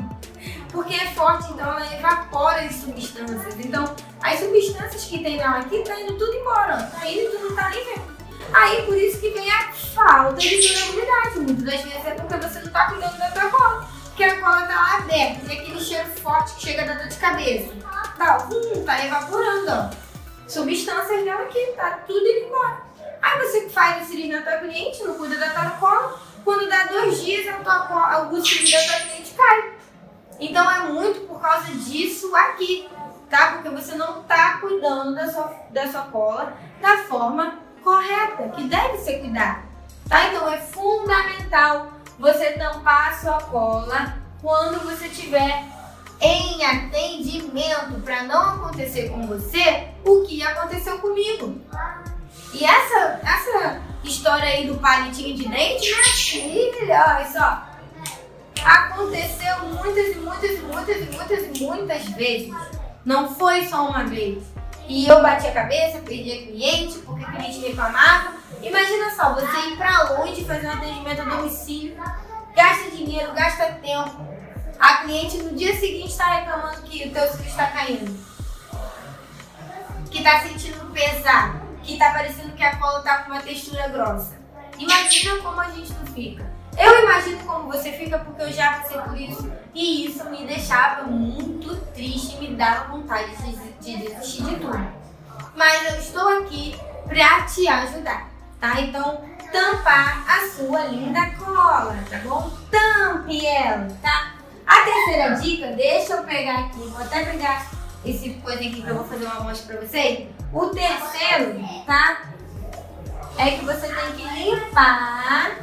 Porque 0.70 0.94
é 0.94 1.06
forte, 1.12 1.50
então 1.52 1.66
ela 1.66 1.94
evapora 1.94 2.62
as 2.62 2.74
substâncias. 2.76 3.54
Então, 3.58 3.94
as 4.22 4.38
substâncias 4.38 5.04
que 5.04 5.22
tem 5.22 5.36
nela 5.36 5.58
aqui 5.58 5.82
tá 5.82 5.98
indo 6.00 6.14
tudo 6.16 6.34
embora. 6.34 6.82
Tá 6.82 7.06
indo 7.06 7.20
e 7.20 7.28
tu 7.28 7.48
não 7.48 7.56
tá 7.56 7.68
nem 7.70 7.84
vendo. 7.84 8.18
Aí, 8.52 8.82
por 8.82 8.96
isso 8.96 9.20
que 9.20 9.30
vem 9.30 9.50
a 9.50 9.72
falta 9.72 10.34
de 10.34 10.68
durabilidade. 10.68 11.38
Muitas 11.40 11.64
das 11.64 11.80
vezes 11.82 12.06
é 12.06 12.10
porque 12.14 12.36
você 12.36 12.60
não 12.60 12.72
tá 12.72 12.86
cuidando 12.86 13.18
da 13.18 13.30
tua 13.30 13.50
cola. 13.50 13.88
Porque 14.04 14.24
a 14.24 14.40
cola 14.40 14.62
tá 14.62 14.74
lá 14.74 14.98
aberta 14.98 15.52
e 15.52 15.58
aquele 15.58 15.80
cheiro 15.80 16.08
forte 16.22 16.54
que 16.54 16.62
chega 16.62 16.84
da 16.84 16.94
dor 16.94 17.08
de 17.08 17.16
cabeça. 17.16 17.72
Tá, 18.16 18.48
hum, 18.50 18.84
tá 18.84 19.06
evaporando, 19.06 19.70
ó 19.70 20.08
substâncias 20.48 21.24
dela 21.24 21.42
aqui, 21.42 21.72
tá 21.76 22.02
tudo 22.06 22.26
indo 22.26 22.46
embora. 22.46 22.82
Aí 23.20 23.38
você 23.38 23.68
faz 23.68 24.02
a 24.02 24.06
cirurgia 24.06 24.40
na 24.40 24.42
tua 24.42 24.58
cliente, 24.60 25.02
não 25.04 25.14
cuida 25.14 25.36
da 25.36 25.50
tua 25.50 25.70
cola, 25.72 26.20
quando 26.44 26.68
dá 26.68 26.84
dois 26.84 27.22
dias, 27.22 27.46
a 27.48 27.58
tua 27.58 27.80
cola, 27.80 28.22
o 28.22 28.24
da 28.24 28.40
tua 28.40 29.00
cliente 29.00 29.34
cai. 29.36 29.77
Então 30.40 30.70
é 30.70 30.80
muito 30.92 31.26
por 31.26 31.40
causa 31.40 31.72
disso 31.72 32.34
aqui, 32.34 32.88
tá? 33.28 33.52
Porque 33.52 33.68
você 33.70 33.94
não 33.96 34.22
tá 34.22 34.58
cuidando 34.58 35.14
da 35.14 35.30
sua, 35.30 35.52
da 35.70 35.90
sua 35.90 36.02
cola 36.02 36.56
da 36.80 36.98
forma 36.98 37.58
correta, 37.82 38.48
que 38.50 38.64
deve 38.64 38.98
ser 38.98 39.18
cuidada, 39.18 39.62
tá? 40.08 40.28
Então 40.28 40.48
é 40.52 40.58
fundamental 40.58 41.92
você 42.18 42.52
tampar 42.52 43.08
a 43.08 43.16
sua 43.16 43.40
cola 43.42 44.18
quando 44.40 44.84
você 44.84 45.08
tiver 45.08 45.64
em 46.20 46.64
atendimento 46.64 48.00
para 48.04 48.24
não 48.24 48.56
acontecer 48.56 49.08
com 49.10 49.26
você 49.26 49.88
o 50.04 50.24
que 50.24 50.42
aconteceu 50.42 50.98
comigo. 50.98 51.60
E 52.52 52.64
essa, 52.64 53.20
essa 53.22 53.80
história 54.02 54.48
aí 54.48 54.66
do 54.66 54.78
palitinho 54.78 55.36
de 55.36 55.48
dente, 55.48 55.86
minha 55.86 56.02
filha, 56.02 57.04
olha 57.08 57.30
só. 57.30 57.67
Aconteceu 58.64 59.58
muitas 59.66 60.16
e 60.16 60.18
muitas 60.18 60.50
e 60.50 60.58
muitas 60.60 60.96
e 60.96 61.16
muitas 61.16 61.42
e 61.42 61.64
muitas 61.64 62.04
vezes. 62.10 62.54
Não 63.04 63.34
foi 63.34 63.66
só 63.66 63.88
uma 63.88 64.04
vez. 64.04 64.42
E 64.86 65.06
eu 65.06 65.22
bati 65.22 65.46
a 65.46 65.52
cabeça, 65.52 65.98
perdi 65.98 66.32
a 66.32 66.42
cliente, 66.46 66.98
porque 67.00 67.24
a 67.24 67.32
cliente 67.32 67.60
reclamava. 67.60 68.34
Imagina 68.62 69.10
só, 69.14 69.34
você 69.34 69.68
ir 69.68 69.76
pra 69.76 70.14
longe 70.14 70.44
fazer 70.44 70.66
um 70.66 70.72
atendimento 70.72 71.22
a 71.22 71.24
domicílio, 71.24 71.96
gasta 72.56 72.90
dinheiro, 72.90 73.32
gasta 73.32 73.66
tempo, 73.66 74.26
a 74.78 74.98
cliente 74.98 75.38
no 75.38 75.56
dia 75.56 75.76
seguinte 75.76 76.10
está 76.10 76.36
reclamando 76.36 76.82
que 76.82 77.08
o 77.08 77.12
teu 77.12 77.28
cílio 77.32 77.48
está 77.48 77.66
caindo. 77.66 78.16
Que 80.10 80.18
está 80.18 80.40
sentindo 80.40 80.92
pesado. 80.92 81.60
Que 81.82 81.94
está 81.94 82.10
parecendo 82.12 82.52
que 82.52 82.62
a 82.62 82.76
cola 82.76 83.00
está 83.00 83.18
com 83.18 83.32
uma 83.32 83.40
textura 83.40 83.88
grossa. 83.88 84.38
Imagina 84.78 85.36
como 85.42 85.60
a 85.60 85.70
gente 85.70 85.92
não 85.94 86.06
fica. 86.06 86.57
Eu 86.76 87.02
imagino 87.02 87.38
como 87.44 87.70
você 87.70 87.92
fica 87.92 88.18
porque 88.18 88.42
eu 88.42 88.52
já 88.52 88.72
passei 88.74 88.98
por 88.98 89.18
isso 89.18 89.52
e 89.74 90.06
isso 90.06 90.24
me 90.30 90.46
deixava 90.46 91.04
muito 91.04 91.76
triste 91.92 92.36
me 92.36 92.54
dava 92.54 92.92
vontade 92.92 93.34
de, 93.36 93.56
de 93.80 93.96
desistir 93.96 94.42
de 94.44 94.56
tudo. 94.56 94.86
Mas 95.54 95.92
eu 95.92 95.98
estou 95.98 96.38
aqui 96.38 96.76
para 97.06 97.42
te 97.42 97.66
ajudar, 97.66 98.28
tá? 98.60 98.80
Então, 98.80 99.22
tampar 99.52 100.24
a 100.28 100.48
sua 100.48 100.84
linda 100.84 101.30
cola, 101.36 101.96
tá 102.08 102.18
bom? 102.18 102.50
Tampe 102.70 103.44
ela, 103.46 103.88
tá? 104.02 104.34
A 104.66 104.82
terceira 104.82 105.34
dica, 105.36 105.68
deixa 105.72 106.14
eu 106.14 106.22
pegar 106.24 106.60
aqui, 106.60 106.78
vou 106.78 107.02
até 107.02 107.24
pegar 107.24 107.66
esse 108.04 108.30
coisa 108.34 108.60
aqui 108.60 108.82
que 108.82 108.88
eu 108.88 108.94
vou 108.94 109.04
fazer 109.04 109.24
uma 109.24 109.36
amostra 109.38 109.76
pra 109.76 109.86
vocês. 109.86 110.28
O 110.52 110.66
terceiro, 110.66 111.58
tá? 111.86 112.22
É 113.36 113.50
que 113.52 113.64
você 113.64 113.88
tem 113.88 114.12
que 114.12 114.44
limpar, 114.44 115.56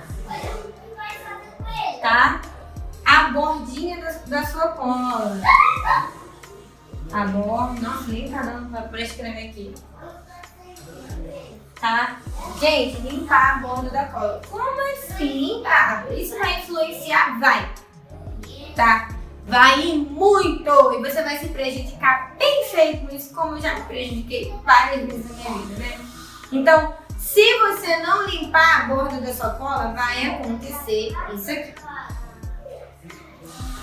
tá? 2.06 2.40
A 3.04 3.30
bordinha 3.30 4.00
da, 4.00 4.12
da 4.28 4.46
sua 4.46 4.68
cola. 4.70 5.42
A 7.12 7.26
borda, 7.26 7.82
nossa, 7.82 8.12
nem 8.12 8.32
tá 8.32 8.44
dando 8.44 8.90
pra, 8.90 9.02
escrever 9.02 9.50
aqui. 9.50 9.74
Tá? 11.82 12.18
Gente, 12.60 13.02
limpar 13.02 13.58
a 13.58 13.60
borda 13.60 13.90
da 13.90 14.06
cola. 14.06 14.42
Como 14.50 14.82
assim? 14.92 15.64
Ah, 15.66 16.04
isso 16.12 16.38
vai 16.38 16.60
influenciar? 16.60 17.40
Vai 17.40 17.74
tá? 18.76 19.10
Vai 19.48 19.94
muito 19.94 20.70
e 20.94 21.02
você 21.02 21.24
vai 21.24 21.38
se 21.40 21.48
prejudicar 21.50 22.36
bem 22.38 22.66
feio 22.66 22.98
com 23.00 23.16
isso, 23.16 23.34
como 23.34 23.56
eu 23.56 23.62
já 23.62 23.74
me 23.74 23.82
prejudiquei 23.82 24.54
várias 24.64 25.06
vezes 25.06 25.30
na 25.30 25.36
minha 25.36 25.66
vida, 25.66 25.80
né? 25.80 26.06
Então, 26.52 26.94
se 27.26 27.60
você 27.60 27.98
não 27.98 28.28
limpar 28.28 28.82
a 28.82 28.88
borda 28.88 29.20
da 29.20 29.34
sua 29.34 29.50
cola, 29.52 29.94
vai 29.94 30.28
acontecer 30.28 31.12
isso 31.34 31.52
aqui. 31.52 31.74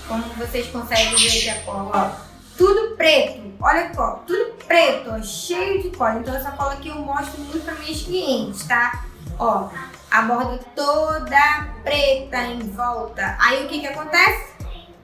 Como 0.07 0.23
vocês 0.35 0.69
conseguem 0.69 1.17
ver 1.17 1.29
aqui 1.29 1.49
a 1.51 1.63
cola, 1.63 1.91
ó. 1.93 2.33
Tudo 2.57 2.97
preto, 2.97 3.53
olha 3.61 3.93
só, 3.93 4.23
tudo 4.27 4.55
preto, 4.67 5.11
ó, 5.11 5.23
cheio 5.23 5.83
de 5.83 5.91
cola. 5.97 6.21
Então 6.21 6.35
essa 6.35 6.53
cola 6.53 6.75
aqui 6.75 6.89
eu 6.89 6.97
mostro 6.97 7.41
muito 7.41 7.65
para 7.65 7.75
meus 7.75 8.03
clientes, 8.03 8.65
tá? 8.67 9.05
Ó, 9.39 9.69
a 10.11 10.23
borda 10.23 10.59
toda 10.77 11.69
preta 11.83 12.39
em 12.45 12.61
volta. 12.71 13.37
Aí 13.41 13.65
o 13.65 13.69
que 13.69 13.81
que 13.81 13.87
acontece? 13.89 14.53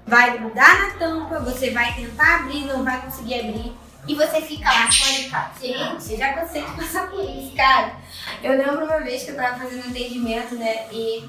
vai 0.07 0.39
grudar 0.39 0.81
na 0.81 0.91
tampa, 0.95 1.39
você 1.41 1.71
vai 1.71 1.95
tentar 1.95 2.37
abrir, 2.37 2.65
não 2.65 2.83
vai 2.83 3.01
conseguir 3.03 3.41
abrir. 3.41 3.77
E 4.07 4.15
você 4.15 4.41
fica 4.41 4.69
lá 4.69 4.87
com 4.87 5.61
Gente, 5.61 6.17
já 6.17 6.33
cansei 6.33 6.65
de 6.65 6.73
passar 6.73 7.11
por 7.11 7.21
isso, 7.21 7.55
cara. 7.55 7.93
Eu 8.43 8.57
lembro 8.57 8.85
uma 8.85 9.01
vez 9.01 9.25
que 9.25 9.31
eu 9.31 9.37
tava 9.37 9.59
fazendo 9.59 9.89
atendimento, 9.91 10.55
né? 10.55 10.87
E 10.91 11.29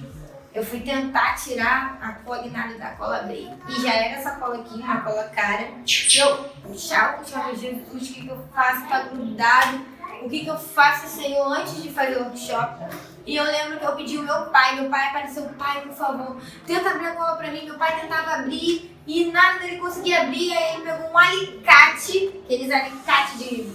eu 0.54 0.66
fui 0.66 0.80
tentar 0.80 1.36
tirar 1.36 2.00
a 2.02 2.48
nada 2.50 2.78
da 2.78 2.92
cola 2.92 3.18
abrir. 3.18 3.50
E 3.68 3.82
já 3.82 3.94
era 3.94 4.16
essa 4.16 4.32
cola 4.32 4.60
aqui, 4.60 4.76
uma 4.76 5.02
cola 5.02 5.24
cara. 5.26 5.70
Eu 6.16 6.38
puxava, 6.64 7.18
puxava, 7.18 7.56
Jesus, 7.56 8.10
o 8.10 8.14
que, 8.14 8.22
que 8.22 8.30
eu 8.30 8.48
faço? 8.54 8.88
Tá 8.88 9.04
grudado. 9.04 9.86
O 10.22 10.30
que, 10.30 10.42
que 10.42 10.50
eu 10.50 10.58
faço, 10.58 11.08
Senhor, 11.08 11.48
antes 11.54 11.82
de 11.82 11.90
fazer 11.92 12.18
o 12.18 12.24
workshop? 12.24 12.86
E 13.30 13.36
eu 13.36 13.44
lembro 13.44 13.78
que 13.78 13.86
eu 13.86 13.92
pedi 13.92 14.18
o 14.18 14.24
meu 14.24 14.46
pai, 14.48 14.76
meu 14.76 14.90
pai 14.90 15.10
apareceu, 15.10 15.44
pai, 15.56 15.82
por 15.82 15.94
favor, 15.94 16.42
tenta 16.66 16.90
abrir 16.90 17.10
a 17.10 17.14
cola 17.14 17.36
pra 17.36 17.52
mim. 17.52 17.64
Meu 17.64 17.78
pai 17.78 18.02
tentava 18.02 18.38
abrir 18.38 18.98
e 19.06 19.26
nada 19.26 19.60
dele 19.60 19.78
conseguia 19.78 20.24
abrir. 20.24 20.52
Aí 20.52 20.74
ele 20.74 20.84
pegou 20.84 21.12
um 21.12 21.18
alicate, 21.18 22.42
aqueles 22.44 22.72
alicates 22.72 23.38
de, 23.38 23.68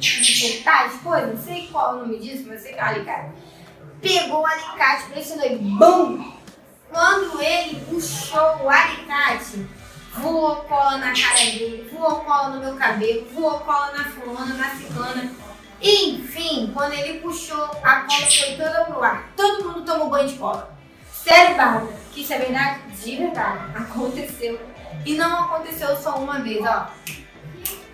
de 0.00 0.54
cortar 0.56 0.86
as 0.86 0.94
coisas, 0.94 1.34
não 1.36 1.40
sei 1.40 1.68
qual 1.68 1.90
é 1.90 1.94
o 1.94 1.98
nome 2.00 2.18
disso, 2.18 2.46
mas 2.48 2.62
sei 2.62 2.72
que 2.72 2.80
é 2.80 2.82
um 2.82 2.86
alicate. 2.86 3.30
Pegou 4.02 4.40
o 4.40 4.46
alicate, 4.46 5.04
pressionou 5.10 5.46
e 5.46 5.54
BUM! 5.56 6.32
Quando 6.90 7.40
ele 7.40 7.80
puxou 7.88 8.64
o 8.64 8.68
alicate, 8.68 9.68
voou 10.14 10.56
cola 10.64 10.98
na 10.98 11.12
cara 11.12 11.44
dele, 11.44 11.88
voou 11.92 12.16
cola 12.24 12.48
no 12.48 12.60
meu 12.60 12.74
cabelo, 12.74 13.24
voou 13.32 13.60
cola 13.60 13.92
na 13.92 14.04
fulana, 14.04 14.54
na 14.54 14.70
ciclana. 14.70 15.30
Enfim, 15.80 16.70
quando 16.72 16.92
ele 16.94 17.20
puxou, 17.20 17.64
a 17.82 18.00
cola 18.00 18.30
foi 18.30 18.56
toda 18.56 18.84
pro 18.84 19.02
ar. 19.02 19.30
Todo 19.36 19.64
mundo 19.64 19.84
tomou 19.84 20.08
banho 20.08 20.28
de 20.28 20.34
cola. 20.34 20.74
Sério, 21.12 21.56
Bárbara, 21.56 21.92
que 22.12 22.22
isso 22.22 22.32
é 22.32 22.38
verdade? 22.38 22.80
De 22.92 23.16
verdade, 23.16 23.76
aconteceu. 23.76 24.60
E 25.04 25.14
não 25.14 25.44
aconteceu 25.44 25.96
só 25.96 26.16
uma 26.16 26.40
vez, 26.40 26.64
ó. 26.64 26.88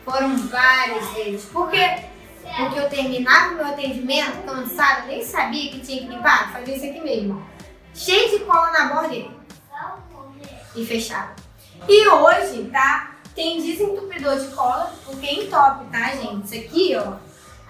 Foram 0.05 0.37
várias 0.37 1.09
vezes. 1.11 1.45
Por 1.47 1.71
quê? 1.71 2.05
Porque 2.57 2.79
eu 2.79 2.88
terminava 2.88 3.53
o 3.53 3.57
meu 3.57 3.66
atendimento 3.66 4.45
cansada, 4.45 5.07
nem 5.07 5.25
sabia 5.25 5.71
que 5.71 5.81
tinha 5.81 6.03
que 6.03 6.09
limpar. 6.09 6.53
Fazia 6.53 6.77
isso 6.77 6.87
aqui 6.87 7.01
mesmo. 7.01 7.45
Cheio 7.95 8.31
de 8.31 8.45
cola 8.45 8.71
na 8.71 8.95
borda 8.95 9.14
e 10.75 10.87
fechava. 10.87 11.35
E 11.88 12.09
hoje, 12.09 12.68
tá? 12.71 13.16
Tem 13.35 13.62
desentupidor 13.62 14.38
de 14.38 14.49
cola, 14.49 14.95
porque 15.05 15.27
entope, 15.27 15.87
tá, 15.90 16.09
gente? 16.11 16.45
Isso 16.45 16.66
aqui, 16.66 16.97
ó, 16.97 17.14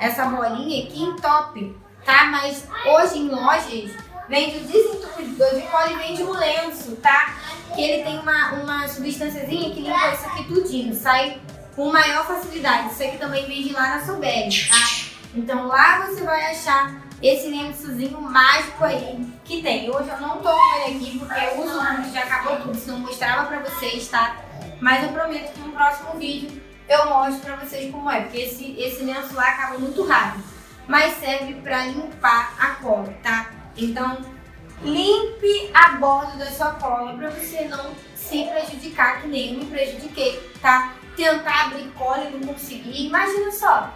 essa 0.02 0.24
bolinha 0.24 0.84
aqui 0.84 1.00
entope, 1.00 1.76
tá? 2.04 2.24
Mas 2.24 2.66
hoje 2.84 3.20
em 3.20 3.28
lojas 3.28 3.92
vende 4.28 4.58
o 4.58 4.64
desentupidor 4.64 5.54
de 5.54 5.62
cola 5.62 5.92
e 5.92 5.96
vende 5.96 6.22
o 6.24 6.32
lenço, 6.32 6.96
tá? 6.96 7.36
Que 7.72 7.80
ele 7.82 8.02
tem 8.02 8.18
uma, 8.18 8.52
uma 8.54 8.88
substânciazinha 8.88 9.72
que 9.72 9.80
limpa 9.80 10.12
isso 10.12 10.26
aqui 10.26 10.44
tudinho, 10.44 10.94
sai 10.94 11.40
com 11.76 11.92
maior 11.92 12.26
facilidade. 12.26 12.92
Isso 12.92 13.02
aqui 13.04 13.16
também 13.16 13.46
vende 13.46 13.72
lá 13.72 13.96
na 13.96 14.04
Sobel, 14.04 14.48
tá? 14.68 15.06
Então 15.34 15.68
lá 15.68 16.06
você 16.06 16.22
vai 16.22 16.50
achar 16.50 17.00
esse 17.22 17.48
lençozinho 17.48 18.20
mágico 18.20 18.84
aí 18.84 19.24
que 19.44 19.62
tem. 19.62 19.88
Hoje 19.88 20.08
eu 20.08 20.20
não 20.20 20.38
tô 20.38 20.50
com 20.50 20.74
ele 20.74 20.96
aqui 20.96 21.18
porque 21.18 21.40
eu 21.40 21.64
uso 21.64 21.80
já 22.12 22.22
acabou 22.22 22.56
tudo, 22.56 22.76
senão 22.76 22.96
eu 22.96 23.02
mostrava 23.02 23.46
pra 23.46 23.60
vocês, 23.60 24.08
tá? 24.08 24.36
Mas 24.80 25.04
eu 25.04 25.10
prometo 25.10 25.52
que 25.52 25.60
no 25.60 25.72
próximo 25.72 26.18
vídeo 26.18 26.61
eu 26.88 27.06
mostro 27.08 27.40
pra 27.40 27.56
vocês 27.56 27.90
como 27.90 28.10
é, 28.10 28.22
porque 28.22 28.38
esse, 28.38 28.78
esse 28.78 29.02
lenço 29.04 29.34
lá 29.34 29.48
acaba 29.48 29.78
muito 29.78 30.04
rápido. 30.04 30.44
Mas 30.86 31.18
serve 31.18 31.54
pra 31.54 31.86
limpar 31.86 32.54
a 32.58 32.66
cola, 32.82 33.14
tá? 33.22 33.50
Então, 33.76 34.18
limpe 34.82 35.70
a 35.72 35.92
borda 35.92 36.36
da 36.36 36.50
sua 36.50 36.72
cola 36.72 37.14
pra 37.14 37.30
você 37.30 37.64
não 37.64 37.92
se 38.14 38.44
prejudicar, 38.44 39.22
que 39.22 39.28
nem 39.28 39.54
eu 39.54 39.60
me 39.60 39.66
prejudiquei, 39.66 40.52
tá? 40.60 40.94
Tentar 41.16 41.66
abrir 41.66 41.88
cola 41.96 42.24
e 42.24 42.30
não 42.30 42.54
conseguir. 42.54 43.06
Imagina 43.06 43.52
só, 43.52 43.92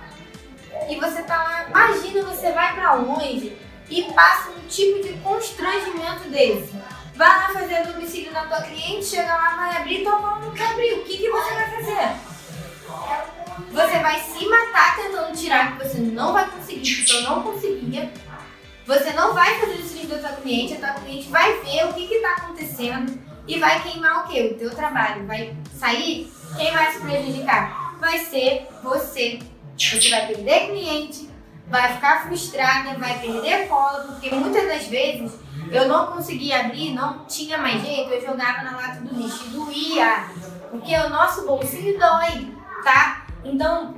e 0.88 0.96
você 0.96 1.22
tá 1.22 1.42
lá, 1.42 1.66
imagina 1.68 2.22
você 2.22 2.52
vai 2.52 2.74
para 2.74 2.94
longe 2.94 3.56
e 3.88 4.02
passa 4.12 4.50
um 4.50 4.66
tipo 4.68 5.02
de 5.02 5.14
constrangimento 5.14 6.28
desse. 6.28 6.74
Vai 7.14 7.28
lá 7.28 7.48
fazer 7.48 7.86
domicílio 7.86 8.30
na 8.30 8.44
tua 8.44 8.60
cliente, 8.60 9.06
chega 9.06 9.34
lá, 9.34 9.56
vai 9.56 9.76
abrir, 9.76 10.02
tua 10.02 10.18
mão 10.18 10.40
não 10.40 10.52
quer 10.52 10.70
abrir. 10.70 10.92
O 10.94 11.04
que, 11.04 11.16
que 11.16 11.30
você 11.30 11.54
vai 11.54 11.70
fazer? 11.70 12.25
Você 13.76 13.98
vai 13.98 14.18
se 14.18 14.48
matar 14.48 14.96
tentando 14.96 15.36
tirar, 15.36 15.76
que 15.76 15.86
você 15.86 15.98
não 15.98 16.32
vai 16.32 16.48
conseguir, 16.50 16.96
porque 16.96 17.12
eu 17.12 17.20
não 17.24 17.42
conseguia. 17.42 18.10
Você 18.86 19.12
não 19.12 19.34
vai 19.34 19.60
fazer 19.60 19.72
o 19.72 19.76
domicílio 19.76 20.08
da 20.08 20.28
tua 20.28 20.36
cliente, 20.38 20.72
a 20.72 20.78
tua 20.78 21.02
cliente 21.02 21.28
vai 21.28 21.60
ver 21.60 21.84
o 21.84 21.92
que 21.92 22.14
está 22.14 22.32
acontecendo 22.36 23.18
e 23.46 23.58
vai 23.58 23.82
queimar 23.82 24.24
o 24.24 24.28
quê? 24.28 24.50
O 24.50 24.58
teu 24.58 24.70
trabalho. 24.74 25.26
Vai 25.26 25.54
sair? 25.74 26.32
Quem 26.56 26.72
vai 26.72 26.90
se 26.90 27.00
prejudicar? 27.00 27.98
Vai 28.00 28.18
ser 28.20 28.66
você. 28.82 29.40
Você 29.76 30.08
vai 30.08 30.26
perder 30.26 30.68
cliente, 30.68 31.28
vai 31.68 31.92
ficar 31.96 32.22
frustrada, 32.22 32.98
vai 32.98 33.18
perder 33.18 33.68
cola, 33.68 34.04
porque 34.04 34.34
muitas 34.34 34.66
das 34.66 34.86
vezes 34.86 35.34
eu 35.70 35.86
não 35.86 36.06
conseguia 36.06 36.60
abrir, 36.60 36.94
não 36.94 37.26
tinha 37.26 37.58
mais 37.58 37.82
jeito, 37.82 38.10
eu 38.10 38.22
jogava 38.22 38.62
na 38.62 38.74
lata 38.74 39.00
do 39.00 39.14
lixo 39.20 39.44
e 39.48 39.50
doía, 39.50 40.30
porque 40.70 40.96
o 40.96 41.10
nosso 41.10 41.44
bolsinho 41.44 41.98
dói, 41.98 42.56
tá? 42.82 43.25
Então, 43.52 43.94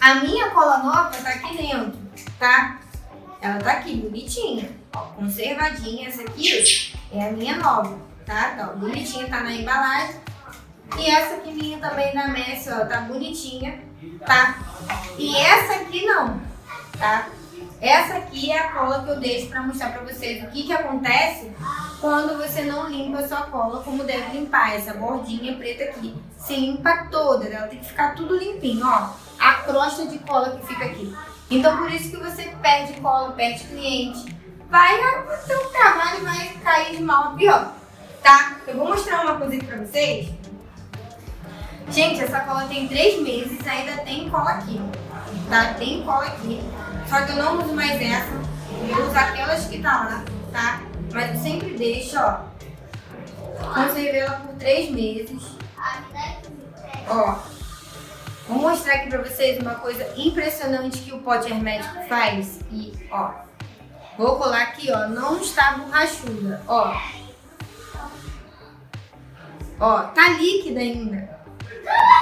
a 0.00 0.14
minha 0.16 0.50
cola 0.50 0.78
nova 0.78 1.10
tá 1.10 1.30
aqui 1.30 1.56
dentro, 1.56 1.98
tá? 2.38 2.78
Ela 3.40 3.58
tá 3.58 3.72
aqui, 3.72 3.96
bonitinha, 3.96 4.70
ó, 4.94 5.00
conservadinha. 5.00 6.08
Essa 6.08 6.22
aqui 6.22 6.94
é 7.12 7.28
a 7.28 7.32
minha 7.32 7.56
nova, 7.56 7.98
tá? 8.24 8.54
Tá, 8.56 8.66
bonitinha, 8.74 9.28
tá 9.28 9.40
na 9.40 9.52
embalagem. 9.52 10.16
E 10.96 11.10
essa 11.10 11.34
aqui 11.34 11.52
minha 11.52 11.78
também 11.78 12.14
da 12.14 12.28
Messi, 12.28 12.70
ó, 12.70 12.84
tá 12.86 13.00
bonitinha, 13.02 13.82
tá? 14.24 14.58
E 15.18 15.36
essa 15.36 15.74
aqui 15.80 16.06
não, 16.06 16.40
tá? 16.96 17.28
Essa 17.80 18.18
aqui 18.18 18.50
é 18.50 18.58
a 18.58 18.72
cola 18.72 19.04
que 19.04 19.10
eu 19.10 19.20
deixo 19.20 19.48
para 19.48 19.62
mostrar 19.62 19.90
para 19.90 20.02
vocês 20.02 20.42
o 20.42 20.48
que 20.48 20.64
que 20.64 20.72
acontece 20.72 21.52
quando 22.00 22.38
você 22.38 22.62
não 22.62 22.88
limpa 22.88 23.18
a 23.18 23.28
sua 23.28 23.42
cola 23.42 23.82
como 23.82 24.04
deve 24.04 24.38
limpar. 24.38 24.74
Essa 24.74 24.94
bordinha 24.94 25.56
preta 25.56 25.84
aqui 25.84 26.14
se 26.36 26.56
limpa 26.56 27.08
toda, 27.10 27.46
ela 27.46 27.66
tem 27.66 27.78
que 27.78 27.86
ficar 27.86 28.14
tudo 28.14 28.36
limpinho, 28.36 28.86
ó. 28.86 29.10
A 29.38 29.54
crosta 29.62 30.06
de 30.06 30.18
cola 30.20 30.56
que 30.56 30.66
fica 30.66 30.84
aqui. 30.84 31.14
Então 31.50 31.76
por 31.76 31.90
isso 31.90 32.10
que 32.10 32.16
você 32.16 32.54
perde 32.62 33.00
cola, 33.00 33.32
perde 33.32 33.64
cliente. 33.64 34.36
Vai, 34.70 34.96
o 34.96 35.46
seu 35.46 35.58
trabalho 35.70 36.22
vai 36.22 36.48
cair 36.62 36.96
de 36.96 37.02
mal 37.02 37.24
a 37.24 37.30
pior, 37.30 37.72
tá? 38.22 38.56
Eu 38.66 38.76
vou 38.76 38.88
mostrar 38.88 39.22
uma 39.22 39.36
coisa 39.36 39.56
aqui 39.56 39.64
para 39.64 39.78
vocês 39.78 40.38
Gente, 41.90 42.20
essa 42.20 42.40
cola 42.40 42.66
tem 42.66 42.86
três 42.86 43.20
meses, 43.22 43.66
ainda 43.66 44.02
tem 44.02 44.28
cola 44.28 44.50
aqui, 44.50 44.78
tá? 45.48 45.72
Tem 45.74 46.02
cola 46.02 46.26
aqui. 46.26 46.60
Só 47.08 47.22
que 47.22 47.32
eu 47.32 47.36
não 47.36 47.62
uso 47.62 47.72
mais 47.74 48.00
essa, 48.00 48.34
eu 48.88 49.06
uso 49.06 49.16
aquelas 49.16 49.64
que 49.66 49.80
tá 49.80 50.04
lá, 50.04 50.24
tá? 50.52 50.82
Mas 51.12 51.40
sempre 51.40 51.76
deixo, 51.76 52.18
ó. 52.18 52.40
Conservei 53.74 54.20
ela 54.20 54.40
por 54.40 54.54
três 54.56 54.90
meses. 54.90 55.42
Ó. 57.08 57.38
Vou 58.46 58.58
mostrar 58.58 58.94
aqui 58.94 59.08
pra 59.08 59.22
vocês 59.22 59.58
uma 59.60 59.74
coisa 59.74 60.06
impressionante 60.16 61.00
que 61.00 61.12
o 61.12 61.20
pote 61.20 61.50
hermético 61.50 62.02
faz. 62.08 62.60
E, 62.70 62.92
ó. 63.10 63.32
Vou 64.16 64.36
colar 64.36 64.62
aqui, 64.62 64.90
ó. 64.90 65.08
Não 65.08 65.40
está 65.40 65.72
borrachuda, 65.72 66.62
ó. 66.66 66.96
Ó, 69.80 70.02
tá 70.08 70.30
líquida 70.30 70.80
ainda. 70.80 71.38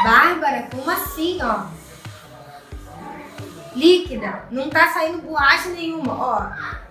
Bárbara, 0.05 0.68
como 0.70 0.90
assim, 0.90 1.38
ó? 1.42 1.66
Líquida, 3.75 4.44
não 4.51 4.70
tá 4.70 4.88
saindo 4.92 5.22
borracha 5.22 5.68
nenhuma, 5.70 6.12
ó. 6.12 6.86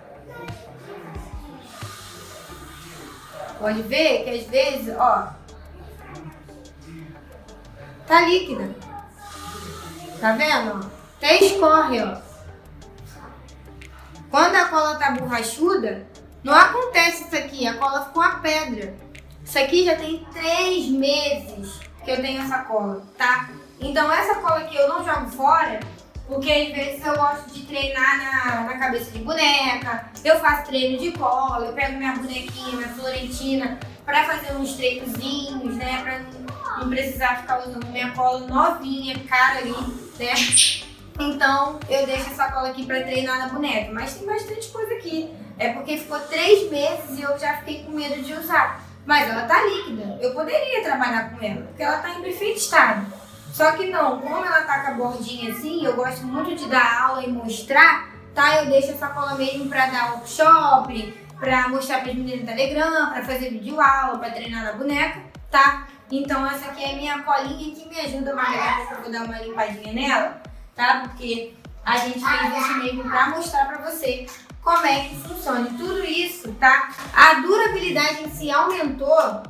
Pode 3.58 3.82
ver 3.82 4.24
que 4.24 4.30
às 4.30 4.46
vezes, 4.46 4.94
ó, 4.98 5.32
tá 8.06 8.20
líquida. 8.22 8.74
Tá 10.20 10.32
vendo? 10.32 10.90
Até 11.16 11.38
escorre, 11.42 12.02
ó. 12.02 12.16
Quando 14.30 14.56
a 14.56 14.66
cola 14.66 14.96
tá 14.96 15.12
borrachuda, 15.12 16.06
não 16.42 16.54
acontece 16.54 17.24
isso 17.24 17.36
aqui, 17.36 17.66
a 17.66 17.76
cola 17.76 18.04
ficou 18.04 18.22
uma 18.22 18.40
pedra. 18.40 18.94
Isso 19.44 19.58
aqui 19.58 19.84
já 19.84 19.96
tem 19.96 20.26
três 20.32 20.88
meses 20.88 21.80
que 22.04 22.10
eu 22.10 22.16
tenho 22.16 22.42
essa 22.42 22.58
cola, 22.60 23.02
tá? 23.16 23.48
Então 23.80 24.10
essa 24.12 24.36
cola 24.36 24.58
aqui 24.58 24.76
eu 24.76 24.88
não 24.88 25.04
jogo 25.04 25.28
fora, 25.28 25.80
porque 26.26 26.50
às 26.50 26.68
vezes 26.72 27.06
eu 27.06 27.16
gosto 27.16 27.50
de 27.50 27.66
treinar 27.66 28.18
na, 28.18 28.60
na 28.62 28.78
cabeça 28.78 29.10
de 29.10 29.18
boneca, 29.20 30.10
eu 30.24 30.38
faço 30.40 30.66
treino 30.66 30.98
de 30.98 31.12
cola, 31.12 31.66
eu 31.66 31.72
pego 31.72 31.96
minha 31.98 32.12
bonequinha, 32.12 32.76
minha 32.76 32.88
florentina, 32.88 33.78
pra 34.04 34.24
fazer 34.24 34.56
uns 34.56 34.74
treinozinhos, 34.74 35.76
né? 35.76 36.02
Pra 36.02 36.78
não 36.78 36.88
precisar 36.88 37.42
ficar 37.42 37.60
usando 37.60 37.86
minha 37.86 38.10
cola 38.10 38.40
novinha, 38.46 39.18
cara 39.28 39.58
ali, 39.58 39.72
né? 40.18 40.34
Então 41.18 41.80
eu 41.88 42.06
deixo 42.06 42.30
essa 42.30 42.50
cola 42.50 42.68
aqui 42.68 42.84
pra 42.84 43.02
treinar 43.02 43.38
na 43.38 43.48
boneca. 43.48 43.92
Mas 43.92 44.14
tem 44.14 44.26
bastante 44.26 44.68
coisa 44.68 44.94
aqui. 44.94 45.32
É 45.58 45.72
porque 45.72 45.96
ficou 45.96 46.18
três 46.20 46.70
meses 46.70 47.18
e 47.18 47.22
eu 47.22 47.38
já 47.38 47.56
fiquei 47.58 47.84
com 47.84 47.92
medo 47.92 48.22
de 48.22 48.34
usar. 48.34 48.84
Mas 49.06 49.28
ela 49.28 49.46
tá 49.46 49.62
líquida. 49.62 50.18
Eu 50.20 50.34
poderia 50.34 50.82
trabalhar 50.82 51.30
com 51.30 51.44
ela, 51.44 51.62
porque 51.62 51.82
ela 51.82 51.98
tá 51.98 52.10
em 52.10 52.22
perfeito 52.22 52.58
estado. 52.58 53.06
Só 53.56 53.72
que 53.72 53.86
não, 53.86 54.20
como 54.20 54.44
ela 54.44 54.60
tá 54.64 54.80
com 54.80 54.90
a 54.90 54.94
bordinha 54.96 55.50
assim, 55.50 55.82
eu 55.82 55.96
gosto 55.96 56.26
muito 56.26 56.54
de 56.54 56.68
dar 56.68 57.04
aula 57.04 57.24
e 57.24 57.32
mostrar, 57.32 58.06
tá? 58.34 58.56
Eu 58.56 58.66
deixo 58.66 58.90
essa 58.90 59.08
cola 59.08 59.34
mesmo 59.34 59.66
pra 59.70 59.86
dar 59.86 60.12
workshop, 60.12 61.26
pra 61.40 61.66
mostrar 61.70 62.02
pras 62.02 62.14
meninas 62.14 62.40
no 62.40 62.46
Telegram, 62.48 63.12
pra 63.12 63.24
fazer 63.24 63.48
vídeo 63.48 63.80
aula, 63.80 64.18
pra 64.18 64.28
treinar 64.28 64.62
na 64.62 64.72
boneca, 64.72 65.22
tá? 65.50 65.86
Então 66.10 66.46
essa 66.46 66.66
aqui 66.66 66.84
é 66.84 66.92
a 66.92 66.96
minha 66.96 67.22
colinha 67.22 67.74
que 67.74 67.88
me 67.88 67.98
ajuda 67.98 68.34
mais 68.34 68.90
eu 68.90 69.00
vou 69.00 69.10
dar 69.10 69.22
uma 69.22 69.38
limpadinha 69.38 69.90
nela, 69.94 70.42
tá? 70.74 71.04
Porque 71.04 71.54
a 71.82 71.96
gente 71.96 72.20
fez 72.22 72.58
isso 72.58 72.78
mesmo 72.78 73.04
pra 73.04 73.30
mostrar 73.30 73.64
pra 73.68 73.90
você 73.90 74.26
como 74.62 74.84
é 74.84 75.08
que 75.08 75.16
funciona. 75.16 75.66
E 75.66 75.78
tudo 75.78 76.04
isso, 76.04 76.52
tá? 76.60 76.90
A 77.14 77.40
durabilidade 77.40 78.22
em 78.22 78.30
si 78.30 78.50
aumentou 78.50 79.42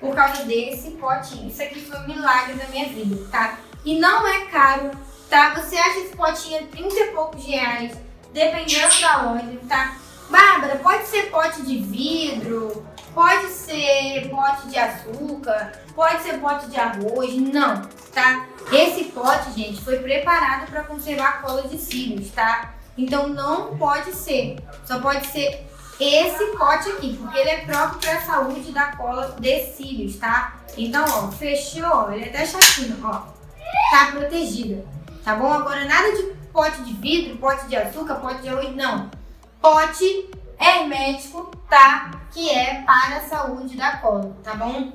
por 0.00 0.14
causa 0.14 0.44
desse 0.44 0.92
potinho. 0.92 1.48
Isso 1.48 1.62
aqui 1.62 1.80
foi 1.80 1.98
um 1.98 2.06
milagre 2.06 2.54
da 2.54 2.66
minha 2.66 2.88
vida, 2.88 3.16
tá? 3.30 3.58
E 3.84 3.98
não 3.98 4.26
é 4.26 4.46
caro, 4.46 4.90
tá? 5.28 5.54
Você 5.54 5.76
acha 5.76 5.98
esse 6.00 6.16
potinho 6.16 6.60
a 6.60 6.66
30 6.66 6.94
e 6.94 7.06
poucos 7.12 7.44
reais, 7.44 7.96
dependendo 8.32 9.00
da 9.00 9.22
loja, 9.22 9.58
tá? 9.68 9.96
Bárbara, 10.30 10.76
pode 10.76 11.06
ser 11.06 11.30
pote 11.30 11.62
de 11.62 11.78
vidro, 11.78 12.86
pode 13.14 13.48
ser 13.48 14.28
pote 14.30 14.68
de 14.68 14.78
açúcar, 14.78 15.72
pode 15.94 16.22
ser 16.22 16.38
pote 16.40 16.66
de 16.68 16.80
arroz, 16.80 17.34
não, 17.36 17.82
tá? 18.12 18.46
Esse 18.72 19.04
pote, 19.04 19.52
gente, 19.52 19.82
foi 19.82 19.98
preparado 19.98 20.70
para 20.70 20.84
conservar 20.84 21.42
cola 21.42 21.68
de 21.68 21.78
cílios, 21.78 22.30
tá? 22.30 22.74
Então 22.96 23.28
não 23.28 23.76
pode 23.76 24.12
ser, 24.12 24.56
só 24.84 24.98
pode 24.98 25.26
ser 25.26 25.66
esse 26.00 26.44
pote 26.56 26.88
aqui, 26.90 27.16
porque 27.16 27.38
ele 27.38 27.50
é 27.50 27.64
próprio 27.64 28.00
para 28.00 28.14
a 28.14 28.22
saúde 28.22 28.72
da 28.72 28.86
cola 28.96 29.36
de 29.38 29.66
cílios, 29.72 30.16
tá? 30.16 30.54
Então, 30.76 31.04
ó, 31.06 31.30
fechou, 31.30 32.12
ele 32.12 32.24
é 32.24 32.28
até 32.28 32.46
chatinho, 32.46 32.98
ó, 33.04 33.22
tá 33.90 34.10
protegida, 34.12 34.84
tá 35.24 35.36
bom? 35.36 35.52
Agora 35.52 35.84
nada 35.84 36.12
de 36.12 36.22
pote 36.52 36.82
de 36.82 36.92
vidro, 36.94 37.36
pote 37.36 37.66
de 37.66 37.76
açúcar, 37.76 38.16
pote 38.16 38.42
de 38.42 38.48
arroz, 38.48 38.74
não. 38.74 39.10
Pote 39.60 40.30
hermético, 40.58 41.50
tá? 41.68 42.10
Que 42.32 42.50
é 42.50 42.82
para 42.82 43.18
a 43.18 43.28
saúde 43.28 43.76
da 43.76 43.98
cola, 43.98 44.36
tá 44.42 44.54
bom? 44.54 44.92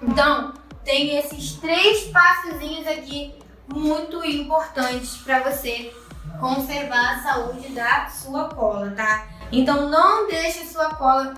Então, 0.00 0.54
tem 0.84 1.16
esses 1.16 1.52
três 1.54 2.04
passozinhos 2.10 2.86
aqui 2.86 3.34
muito 3.72 4.24
importantes 4.24 5.16
para 5.18 5.40
você 5.40 5.94
conservar 6.40 7.16
a 7.16 7.22
saúde 7.22 7.68
da 7.68 8.08
sua 8.08 8.48
cola, 8.48 8.90
tá? 8.90 9.28
Então 9.52 9.88
não 9.88 10.26
deixe 10.26 10.64
sua 10.64 10.94
cola 10.94 11.34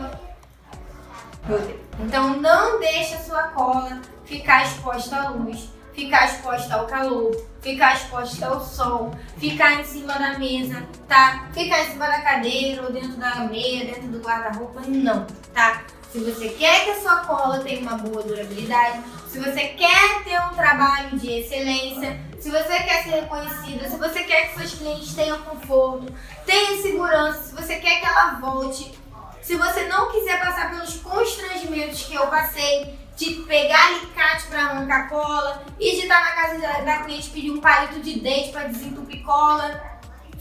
então 2.01 2.41
não 2.41 2.81
deixe 2.81 3.19
sua 3.19 3.43
cola 3.49 4.01
ficar 4.25 4.65
exposta 4.65 5.17
à 5.17 5.29
luz, 5.29 5.69
ficar 5.93 6.25
exposta 6.25 6.75
ao 6.75 6.87
calor, 6.87 7.37
ficar 7.61 7.95
exposta 7.97 8.47
ao 8.47 8.61
sol, 8.61 9.15
ficar 9.37 9.81
em 9.81 9.85
cima 9.85 10.15
da 10.15 10.39
mesa, 10.39 10.83
tá? 11.07 11.47
Ficar 11.53 11.83
em 11.83 11.91
cima 11.91 12.07
da 12.07 12.23
cadeira 12.23 12.83
ou 12.83 12.93
dentro 12.93 13.17
da 13.19 13.37
meia, 13.41 13.85
dentro 13.85 14.09
do 14.09 14.21
guarda-roupa, 14.21 14.81
não, 14.87 15.27
tá? 15.53 15.83
Se 16.15 16.21
você 16.21 16.49
quer 16.51 16.85
que 16.85 16.91
a 16.93 17.01
sua 17.01 17.17
cola 17.25 17.59
tenha 17.59 17.81
uma 17.81 17.99
boa 17.99 18.23
durabilidade, 18.23 19.03
se 19.29 19.41
você 19.41 19.67
quer 19.71 20.23
ter 20.23 20.41
um 20.43 20.55
trabalho 20.55 21.19
de 21.19 21.41
excelência, 21.41 22.21
se 22.39 22.53
você 22.53 22.79
quer 22.85 23.03
ser 23.03 23.11
reconhecida, 23.23 23.89
se 23.89 23.97
você 23.97 24.23
quer 24.23 24.47
que 24.47 24.61
seus 24.61 24.75
clientes 24.75 25.13
tenham 25.13 25.43
conforto, 25.43 26.15
tenham 26.47 26.81
segurança, 26.81 27.43
se 27.43 27.53
você 27.53 27.81
quer 27.81 27.99
que 27.99 28.07
ela 28.07 28.35
volte, 28.35 28.97
se 29.43 29.57
você 29.57 29.89
não 29.89 30.13
quiser 30.13 30.39
passar 30.39 30.71
pelos 30.71 30.95
constrangimentos 30.99 32.03
que 32.05 32.15
eu 32.15 32.29
passei, 32.29 32.97
de 33.17 33.35
pegar 33.49 33.89
alicate 33.89 34.47
para 34.47 34.67
arrancar 34.67 35.09
cola 35.09 35.65
e 35.81 35.97
de 35.97 36.03
estar 36.03 36.21
na 36.21 36.31
casa 36.31 36.85
da, 36.85 36.99
cliente 36.99 37.31
pedir 37.31 37.51
um 37.51 37.61
palito 37.61 37.99
de 37.99 38.21
dente 38.21 38.53
para 38.53 38.69
desentupir 38.69 39.21
cola. 39.25 39.94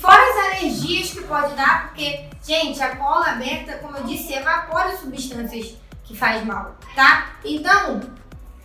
Fora 0.04 0.22
as 0.22 0.38
alergias 0.38 1.12
que 1.12 1.22
pode 1.22 1.56
dar, 1.56 1.88
porque, 1.88 2.26
gente, 2.46 2.84
a 2.84 2.94
cola 2.94 3.26
aberta, 3.26 3.78
como 3.78 3.96
eu 3.96 4.04
disse, 4.04 4.34
evapora 4.34 4.98
substâncias 4.98 5.78
que 6.04 6.14
faz 6.14 6.46
mal, 6.46 6.76
tá? 6.94 7.38
Então, 7.46 8.02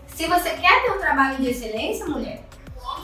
se 0.08 0.26
você 0.26 0.50
quer 0.50 0.82
ter 0.82 0.90
um 0.90 0.98
trabalho 0.98 1.36
de 1.36 1.50
excelência, 1.50 2.06
mulher, 2.06 2.44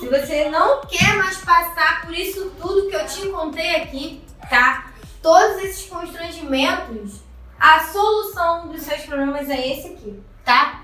se 0.01 0.09
você 0.09 0.49
não 0.51 0.81
quer 0.81 1.17
mais 1.17 1.37
passar 1.37 2.03
por 2.05 2.13
isso 2.13 2.51
tudo 2.61 2.89
que 2.91 2.97
eu 2.97 3.07
te 3.07 3.29
contei 3.29 3.77
aqui, 3.77 4.25
tá? 4.51 4.91
Todos 5.23 5.63
esses 5.63 5.89
constrangimentos, 5.89 7.21
a 7.57 7.85
solução 7.85 8.67
dos 8.67 8.83
seus 8.83 9.03
problemas 9.03 9.49
é 9.49 9.75
esse 9.75 9.93
aqui, 9.93 10.21
tá? 10.45 10.83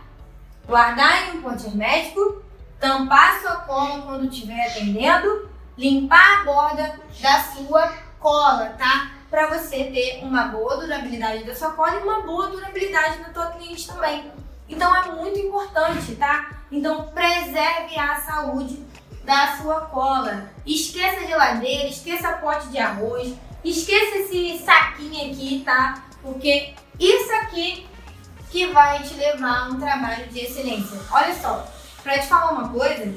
Guardar 0.68 1.34
em 1.34 1.38
um 1.38 1.42
pote 1.42 1.66
hermético, 1.66 2.44
tampar 2.78 3.40
sua 3.40 3.56
cola 3.56 4.02
quando 4.02 4.30
estiver 4.30 4.68
atendendo, 4.68 5.49
limpar 5.80 6.42
a 6.42 6.44
borda 6.44 7.00
da 7.22 7.42
sua 7.42 7.88
cola, 8.18 8.66
tá? 8.78 9.12
Para 9.30 9.46
você 9.46 9.84
ter 9.84 10.22
uma 10.22 10.44
boa 10.48 10.76
durabilidade 10.76 11.44
da 11.44 11.54
sua 11.54 11.70
cola 11.70 11.94
e 11.94 12.02
uma 12.02 12.20
boa 12.20 12.48
durabilidade 12.48 13.16
da 13.18 13.30
tua 13.30 13.46
cliente 13.52 13.86
também. 13.86 14.30
Então 14.68 14.94
é 14.94 15.10
muito 15.10 15.38
importante, 15.38 16.16
tá? 16.16 16.50
Então 16.70 17.08
preserve 17.14 17.98
a 17.98 18.16
saúde 18.16 18.84
da 19.24 19.56
sua 19.56 19.80
cola. 19.86 20.50
Esqueça 20.66 21.26
geladeira, 21.26 21.88
esqueça 21.88 22.34
pote 22.34 22.68
de 22.68 22.78
arroz, 22.78 23.34
esqueça 23.64 24.18
esse 24.18 24.58
saquinho 24.62 25.32
aqui, 25.32 25.62
tá? 25.64 26.04
Porque 26.20 26.74
isso 26.98 27.32
aqui 27.36 27.88
que 28.50 28.66
vai 28.66 29.02
te 29.02 29.14
levar 29.14 29.60
a 29.60 29.68
um 29.68 29.80
trabalho 29.80 30.26
de 30.26 30.40
excelência. 30.40 31.00
Olha 31.10 31.34
só, 31.40 31.66
para 32.02 32.18
te 32.18 32.26
falar 32.26 32.52
uma 32.52 32.68
coisa, 32.68 33.14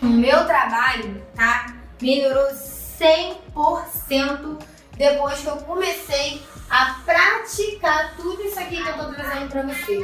o 0.00 0.06
meu 0.06 0.46
trabalho, 0.46 1.20
tá? 1.34 1.79
Melhorou 2.00 2.48
100% 3.00 4.58
depois 4.96 5.40
que 5.40 5.46
eu 5.46 5.56
comecei 5.58 6.42
a 6.68 7.00
praticar 7.04 8.16
tudo 8.16 8.42
isso 8.42 8.58
aqui 8.58 8.82
que 8.82 8.88
eu 8.88 8.98
tô 8.98 9.12
trazendo 9.12 9.48
para 9.48 9.62
você. 9.62 10.00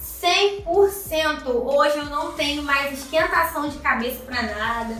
100%. 0.00 1.46
Hoje 1.46 1.98
eu 1.98 2.06
não 2.06 2.32
tenho 2.32 2.62
mais 2.62 2.98
esquentação 2.98 3.68
de 3.68 3.78
cabeça 3.78 4.24
para 4.24 4.42
nada. 4.42 4.96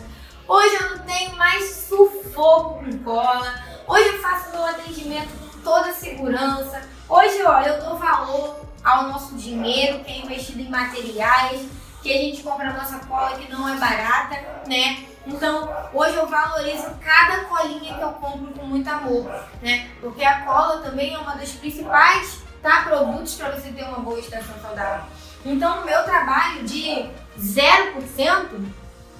Hoje 0.46 0.74
eu 0.76 0.90
não 0.90 0.98
tenho 1.04 1.36
mais 1.36 1.86
sufoco 1.88 2.84
com 2.84 2.98
cola. 3.04 3.54
Hoje 3.86 4.08
eu 4.08 4.20
faço 4.20 4.50
meu 4.50 4.64
atendimento 4.64 5.28
com 5.38 5.60
toda 5.60 5.92
segurança. 5.92 6.82
Hoje, 7.08 7.42
ó, 7.42 7.60
eu 7.62 7.82
dou 7.82 7.96
valor 7.96 8.60
ao 8.84 9.08
nosso 9.08 9.34
dinheiro 9.36 10.04
que 10.04 10.10
é 10.10 10.18
investido 10.18 10.60
em 10.60 10.68
materiais, 10.68 11.66
que 12.02 12.12
a 12.12 12.16
gente 12.16 12.42
compra 12.42 12.72
nossa 12.72 12.98
cola 13.06 13.36
que 13.36 13.50
não 13.50 13.68
é 13.68 13.76
barata, 13.76 14.36
né? 14.66 15.04
Então, 15.26 15.68
hoje 15.92 16.16
eu 16.16 16.26
valorizo 16.26 16.88
cada 17.04 17.44
colinha 17.44 17.94
que 17.94 18.00
eu 18.00 18.12
compro 18.12 18.52
com 18.52 18.64
muito 18.64 18.88
amor, 18.88 19.24
né? 19.60 19.90
Porque 20.00 20.24
a 20.24 20.42
cola 20.42 20.80
também 20.82 21.14
é 21.14 21.18
uma 21.18 21.34
das 21.34 21.50
principais 21.50 22.48
tá? 22.62 22.82
Produtos 22.82 23.34
para 23.34 23.50
você 23.50 23.70
ter 23.70 23.84
uma 23.84 24.00
boa 24.00 24.18
estação 24.18 24.54
saudável. 24.60 25.06
Então, 25.44 25.82
o 25.82 25.84
meu 25.84 26.02
trabalho 26.04 26.64
de 26.64 27.08
0%, 27.38 28.66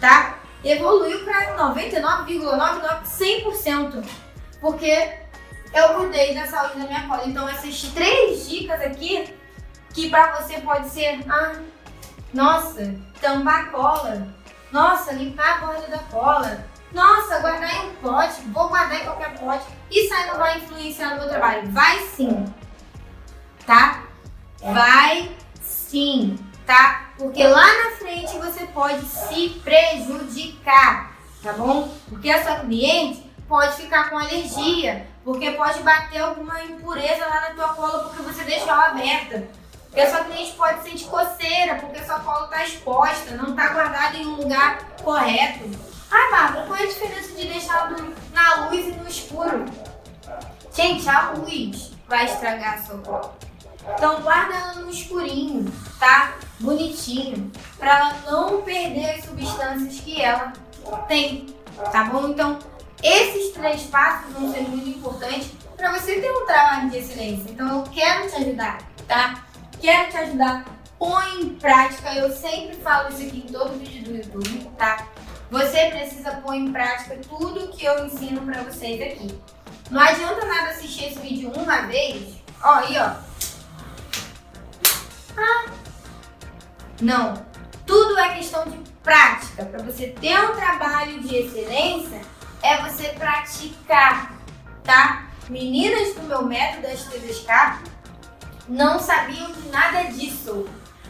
tá? 0.01 0.39
Evoluiu 0.65 1.25
para 1.25 1.57
99,99%, 1.57 3.05
100%. 3.05 4.05
Porque 4.61 5.13
eu 5.73 5.89
cuidei 5.95 6.35
da 6.35 6.47
saúde 6.47 6.81
da 6.81 6.87
minha 6.87 7.07
cola. 7.07 7.23
Então, 7.27 7.49
essas 7.49 7.81
três 7.95 8.49
dicas 8.49 8.81
aqui, 8.81 9.33
que 9.95 10.11
para 10.11 10.37
você 10.37 10.59
pode 10.61 10.89
ser, 10.89 11.21
ah, 11.29 11.55
nossa, 12.33 12.95
tampar 13.21 13.61
a 13.61 13.69
cola, 13.71 14.29
nossa, 14.71 15.13
limpar 15.13 15.57
a 15.57 15.67
borda 15.67 15.89
da 15.89 15.99
cola, 15.99 16.65
nossa, 16.93 17.41
guardar 17.41 17.75
em 17.75 17.91
um 17.91 17.95
pote, 17.97 18.41
vou 18.49 18.69
guardar 18.69 19.01
em 19.01 19.05
qualquer 19.05 19.39
pote, 19.39 19.65
isso 19.91 20.13
aí 20.15 20.27
não 20.27 20.39
vai 20.39 20.59
influenciar 20.59 21.11
no 21.11 21.17
meu 21.17 21.29
trabalho. 21.29 21.71
Vai 21.71 21.99
sim 22.01 22.47
tá? 23.69 24.05
Vai 24.63 25.31
sim, 25.61 26.39
tá? 26.67 27.11
Porque 27.19 27.47
lá 27.47 27.67
na 27.67 27.91
frente 27.97 28.39
você 28.39 28.65
pode 28.69 29.05
se 29.05 29.61
prejudicar, 29.63 31.13
tá 31.43 31.53
bom? 31.53 31.95
Porque 32.09 32.31
a 32.31 32.43
sua 32.43 32.61
cliente 32.61 33.31
pode 33.47 33.77
ficar 33.77 34.09
com 34.09 34.17
alergia, 34.17 35.07
porque 35.23 35.51
pode 35.51 35.83
bater 35.83 36.23
alguma 36.23 36.65
impureza 36.65 37.27
lá 37.27 37.41
na 37.43 37.51
tua 37.51 37.69
cola 37.75 38.05
porque 38.05 38.23
você 38.23 38.43
deixou 38.45 38.71
ela 38.71 38.87
aberta. 38.87 39.47
Porque 39.89 40.01
a 40.01 40.11
sua 40.11 40.25
cliente 40.25 40.53
pode 40.53 40.83
sentir 40.83 41.05
coceira, 41.07 41.77
porque 41.77 41.99
a 41.99 42.07
sua 42.07 42.21
cola 42.21 42.45
está 42.45 42.65
exposta, 42.65 43.35
não 43.37 43.51
está 43.51 43.69
guardada 43.69 44.17
em 44.17 44.27
um 44.27 44.37
lugar 44.37 44.79
correto. 45.03 45.71
Ah, 46.11 46.31
Bárbara, 46.31 46.67
qual 46.67 46.79
é 46.79 46.83
a 46.83 46.87
diferença 46.87 47.33
de 47.35 47.47
deixar 47.47 47.91
na 48.33 48.67
luz 48.67 48.87
e 48.87 48.93
no 48.93 49.09
escuro? 49.09 49.65
Gente, 50.75 51.09
a 51.09 51.31
luz 51.31 51.93
vai 52.07 52.25
estragar 52.25 52.75
a 52.75 52.83
sua 52.83 52.99
cola. 52.99 53.39
Então 53.95 54.21
guarda 54.21 54.55
ela 54.55 54.75
no 54.75 54.91
escurinho, 54.91 55.71
tá? 55.99 56.35
Bonitinho, 56.61 57.51
para 57.79 57.99
ela 57.99 58.15
não 58.31 58.63
perder 58.63 59.11
as 59.11 59.25
substâncias 59.25 60.01
que 60.01 60.21
ela 60.21 60.53
tem, 61.07 61.55
tá 61.91 62.05
bom? 62.05 62.29
Então 62.29 62.59
esses 63.03 63.53
três 63.53 63.83
passos 63.85 64.33
vão 64.33 64.53
ser 64.53 64.63
muito 64.63 64.89
importantes 64.89 65.51
para 65.77 65.93
você 65.93 66.21
ter 66.21 66.31
um 66.31 66.47
trabalho 66.47 66.91
de 66.91 66.99
excelência. 66.99 67.51
Então 67.51 67.79
eu 67.79 67.83
quero 67.85 68.29
te 68.29 68.35
ajudar, 68.37 68.79
tá? 69.07 69.45
Quero 69.81 70.11
te 70.11 70.17
ajudar. 70.17 70.65
Põe 70.99 71.43
em 71.43 71.49
prática, 71.51 72.13
eu 72.15 72.31
sempre 72.31 72.77
falo 72.77 73.09
isso 73.11 73.23
aqui 73.23 73.45
em 73.47 73.53
todo 73.53 73.79
vídeo 73.79 74.03
do 74.05 74.17
YouTube, 74.17 74.71
tá? 74.77 75.07
Você 75.51 75.87
precisa 75.87 76.33
pôr 76.33 76.55
em 76.55 76.73
prática 76.73 77.19
tudo 77.29 77.69
que 77.69 77.85
eu 77.85 78.05
ensino 78.05 78.41
para 78.43 78.65
vocês 78.65 79.01
aqui. 79.01 79.39
Não 79.91 80.01
adianta 80.01 80.45
nada 80.45 80.71
assistir 80.71 81.07
esse 81.07 81.21
vídeo 81.21 81.53
uma 81.55 81.83
vez, 81.83 82.35
ó, 82.63 82.75
aí 82.75 82.99
ó, 82.99 83.29
Não. 87.01 87.47
Tudo 87.87 88.19
é 88.19 88.35
questão 88.35 88.65
de 88.69 88.79
prática. 89.03 89.65
Para 89.65 89.83
você 89.83 90.09
ter 90.09 90.39
um 90.41 90.55
trabalho 90.55 91.21
de 91.21 91.37
excelência, 91.37 92.21
é 92.63 92.77
você 92.83 93.09
praticar, 93.11 94.33
tá? 94.83 95.29
Meninas 95.49 96.15
do 96.15 96.23
meu 96.25 96.43
método 96.43 96.83
das 96.83 97.05
TVSK 97.05 97.49
não 98.69 98.99
sabiam 98.99 99.51
de 99.53 99.69
nada 99.69 100.05
disso. 100.05 100.67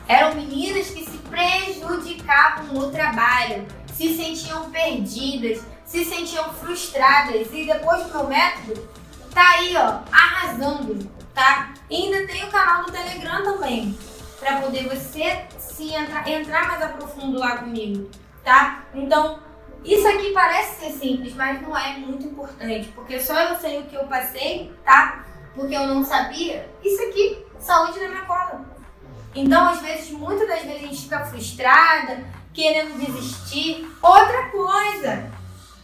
Eram 0.07 0.35
meninas 0.35 0.91
que 0.91 1.05
se 1.05 1.19
prejudicavam 1.19 2.67
no 2.73 2.91
trabalho, 2.91 3.67
se 3.93 4.17
sentiam 4.17 4.71
perdidas, 4.71 5.63
se 5.85 6.05
sentiam 6.05 6.53
frustradas. 6.55 7.49
E 7.53 7.65
depois 7.67 8.05
do 8.05 8.15
meu 8.15 8.27
método, 8.27 8.89
tá 9.35 9.51
aí, 9.51 9.77
ó, 9.77 10.01
arrasando 10.11 11.19
tá? 11.39 11.73
E 11.89 11.95
ainda 11.95 12.27
tem 12.27 12.45
o 12.45 12.51
canal 12.51 12.85
do 12.85 12.91
Telegram 12.91 13.45
também, 13.45 13.97
para 14.41 14.61
poder 14.61 14.89
você 14.89 15.47
se 15.57 15.95
entrar, 15.95 16.29
entrar 16.29 16.67
mais 16.67 16.83
a 16.83 16.89
profundo 16.89 17.39
lá 17.39 17.59
comigo, 17.59 18.11
tá? 18.43 18.85
Então, 18.93 19.39
isso 19.85 20.07
aqui 20.09 20.33
parece 20.33 20.81
ser 20.81 20.93
simples, 20.99 21.35
mas 21.35 21.63
não 21.63 21.77
é 21.79 21.97
muito 21.97 22.27
importante, 22.27 22.89
porque 22.89 23.21
só 23.21 23.41
eu 23.41 23.57
sei 23.57 23.79
o 23.79 23.85
que 23.85 23.95
eu 23.95 24.05
passei, 24.09 24.73
tá? 24.85 25.25
Porque 25.55 25.77
eu 25.77 25.87
não 25.87 26.05
sabia. 26.05 26.69
Isso 26.83 27.01
aqui, 27.03 27.47
saúde 27.61 27.99
na 28.01 28.09
minha 28.09 28.25
cola. 28.25 28.65
Então, 29.35 29.69
às 29.69 29.81
vezes, 29.81 30.11
muitas 30.11 30.49
das 30.49 30.63
vezes 30.63 30.77
a 30.77 30.87
gente 30.87 31.03
fica 31.03 31.25
frustrada, 31.27 32.25
querendo 32.53 32.99
desistir. 32.99 33.89
Outra 34.03 34.51
coisa, 34.51 35.31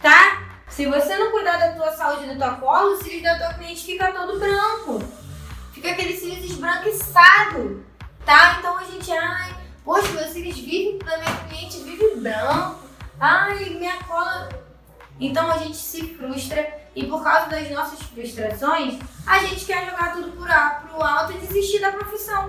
tá? 0.01 0.43
Se 0.67 0.85
você 0.87 1.15
não 1.17 1.31
cuidar 1.31 1.57
da 1.57 1.73
tua 1.73 1.91
saúde 1.91 2.35
da 2.35 2.35
tua 2.35 2.57
cola, 2.57 2.91
o 2.91 2.97
cílios 3.01 3.23
da 3.23 3.37
tua 3.37 3.53
cliente 3.53 3.85
fica 3.85 4.11
todo 4.11 4.39
branco. 4.39 5.01
Fica 5.71 5.91
aquele 5.91 6.17
cílios 6.17 6.43
esbranquiçado, 6.43 7.85
tá? 8.25 8.57
Então 8.59 8.77
a 8.77 8.83
gente, 8.83 9.11
ai, 9.11 9.55
poxa, 9.83 10.07
meus 10.09 10.31
cílios 10.31 10.57
vivem, 10.57 10.97
da 10.99 11.17
minha 11.17 11.37
cliente 11.47 11.79
vive 11.79 12.15
branco. 12.17 12.79
Ai, 13.19 13.69
minha 13.69 13.95
cola. 14.03 14.49
Então 15.19 15.49
a 15.49 15.57
gente 15.59 15.77
se 15.77 16.15
frustra 16.15 16.84
e 16.95 17.05
por 17.05 17.23
causa 17.23 17.49
das 17.49 17.69
nossas 17.71 17.99
frustrações, 18.01 18.99
a 19.27 19.39
gente 19.39 19.65
quer 19.65 19.85
jogar 19.89 20.13
tudo 20.13 20.31
por 20.31 20.47
pro 20.47 21.03
alto 21.03 21.33
e 21.33 21.37
desistir 21.39 21.79
da 21.79 21.91
profissão. 21.91 22.47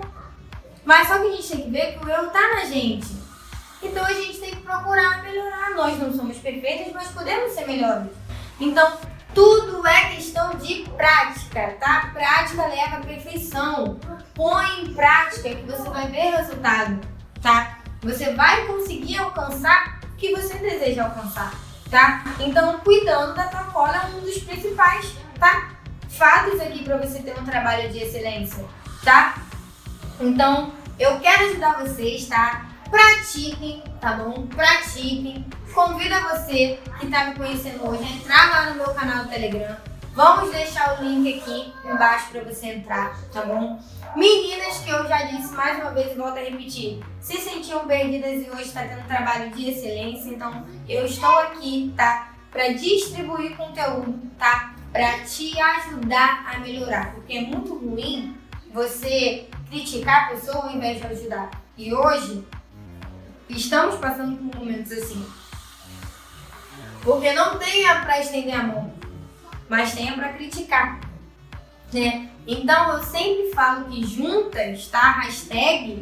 Mas 0.85 1.07
só 1.07 1.19
que 1.19 1.27
a 1.27 1.31
gente 1.31 1.49
tem 1.49 1.61
que 1.63 1.69
ver 1.69 1.99
que 1.99 2.05
o 2.05 2.09
erro 2.09 2.29
tá 2.29 2.55
na 2.55 2.65
gente. 2.65 3.07
Então 3.83 4.05
a 4.05 4.13
gente 4.13 4.39
tem 4.39 4.51
que 4.51 4.61
procurar 4.61 5.21
melhorar. 5.21 5.71
Nós 5.71 5.99
não 5.99 6.13
somos 6.13 6.37
perfeitas, 6.37 6.93
mas 6.93 7.09
podemos 7.09 7.51
ser 7.51 7.67
melhores. 7.67 8.09
Então, 8.59 8.97
tudo 9.33 9.85
é 9.85 10.15
questão 10.15 10.55
de 10.55 10.83
prática, 10.95 11.75
tá? 11.79 12.09
Prática 12.13 12.65
leva 12.67 12.97
à 12.97 13.01
perfeição. 13.01 13.99
Põe 14.33 14.83
em 14.83 14.93
prática 14.93 15.49
que 15.49 15.63
você 15.63 15.89
vai 15.89 16.07
ver 16.07 16.37
resultado, 16.37 17.01
tá? 17.41 17.79
Você 18.01 18.33
vai 18.33 18.65
conseguir 18.65 19.17
alcançar 19.17 19.99
o 20.03 20.15
que 20.15 20.33
você 20.33 20.57
deseja 20.57 21.03
alcançar, 21.03 21.53
tá? 21.89 22.23
Então, 22.39 22.79
cuidando 22.79 23.35
da 23.35 23.43
tua 23.47 23.63
cola 23.65 23.95
é 23.95 24.15
um 24.15 24.21
dos 24.21 24.37
principais, 24.39 25.13
tá? 25.39 25.71
Fatos 26.09 26.59
aqui 26.59 26.83
para 26.83 26.97
você 26.97 27.19
ter 27.19 27.37
um 27.39 27.45
trabalho 27.45 27.89
de 27.89 27.99
excelência, 27.99 28.65
tá? 29.03 29.35
Então, 30.19 30.73
eu 30.99 31.19
quero 31.19 31.49
ajudar 31.49 31.79
vocês, 31.79 32.27
tá? 32.27 32.65
Pratiquem, 32.89 33.83
tá 34.01 34.13
bom? 34.13 34.47
Pratiquem. 34.47 35.45
Convido 35.73 36.15
você 36.21 36.79
que 36.99 37.05
está 37.05 37.25
me 37.25 37.35
conhecendo 37.35 37.87
hoje 37.87 38.03
a 38.03 38.15
entrar 38.15 38.49
lá 38.49 38.69
no 38.71 38.75
meu 38.75 38.93
canal 38.93 39.25
do 39.25 39.29
Telegram. 39.29 39.77
Vamos 40.17 40.49
deixar 40.49 40.99
o 40.99 41.03
link 41.03 41.37
aqui 41.37 41.71
embaixo 41.85 42.31
para 42.31 42.41
você 42.41 42.69
entrar, 42.69 43.15
tá 43.31 43.45
bom? 43.45 43.79
Meninas 44.15 44.79
que 44.79 44.89
eu 44.89 45.07
já 45.07 45.21
disse 45.25 45.53
mais 45.53 45.77
uma 45.77 45.91
vez 45.91 46.11
e 46.11 46.15
volto 46.15 46.39
a 46.39 46.41
repetir, 46.41 47.03
se 47.21 47.37
sentiam 47.37 47.85
perdidas 47.85 48.43
e 48.43 48.49
hoje 48.49 48.63
está 48.63 48.81
tendo 48.81 49.05
trabalho 49.05 49.51
de 49.51 49.69
excelência, 49.69 50.31
então 50.31 50.65
eu 50.89 51.05
estou 51.05 51.37
aqui, 51.37 51.93
tá? 51.95 52.33
Para 52.49 52.69
distribuir 52.69 53.55
conteúdo, 53.55 54.19
tá? 54.39 54.73
Para 54.91 55.19
te 55.19 55.55
ajudar 55.61 56.51
a 56.51 56.57
melhorar, 56.61 57.13
porque 57.13 57.37
é 57.37 57.41
muito 57.41 57.75
ruim 57.75 58.35
você 58.73 59.47
criticar 59.69 60.23
a 60.23 60.27
pessoa 60.29 60.63
ao 60.63 60.71
invés 60.71 60.99
de 60.99 61.05
ajudar. 61.05 61.51
E 61.77 61.93
hoje 61.93 62.43
estamos 63.49 63.97
passando 63.97 64.35
por 64.35 64.61
momentos 64.61 64.91
assim. 64.93 65.23
Porque 67.03 67.31
não 67.33 67.59
tenha 67.59 68.01
para 68.01 68.19
estender 68.19 68.55
a 68.55 68.63
mão, 68.63 68.96
mas 69.69 69.93
tenha 69.93 70.13
para 70.13 70.33
criticar. 70.33 70.99
Né? 71.93 72.29
Então 72.45 72.93
eu 72.93 73.03
sempre 73.03 73.51
falo 73.53 73.85
que 73.85 74.05
juntas, 74.05 74.87
tá? 74.87 75.11
Hashtag 75.21 76.01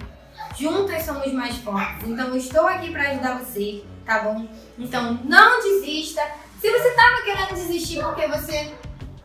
juntas 0.57 1.03
somos 1.03 1.31
mais 1.33 1.57
fortes. 1.57 2.07
Então 2.07 2.27
eu 2.27 2.37
estou 2.37 2.67
aqui 2.67 2.91
para 2.91 3.09
ajudar 3.09 3.39
você, 3.39 3.83
tá 4.05 4.19
bom? 4.19 4.47
Então 4.77 5.19
não 5.23 5.61
desista. 5.61 6.21
Se 6.59 6.71
você 6.71 6.87
estava 6.87 7.21
querendo 7.23 7.53
desistir 7.53 8.01
porque 8.01 8.27
você 8.27 8.73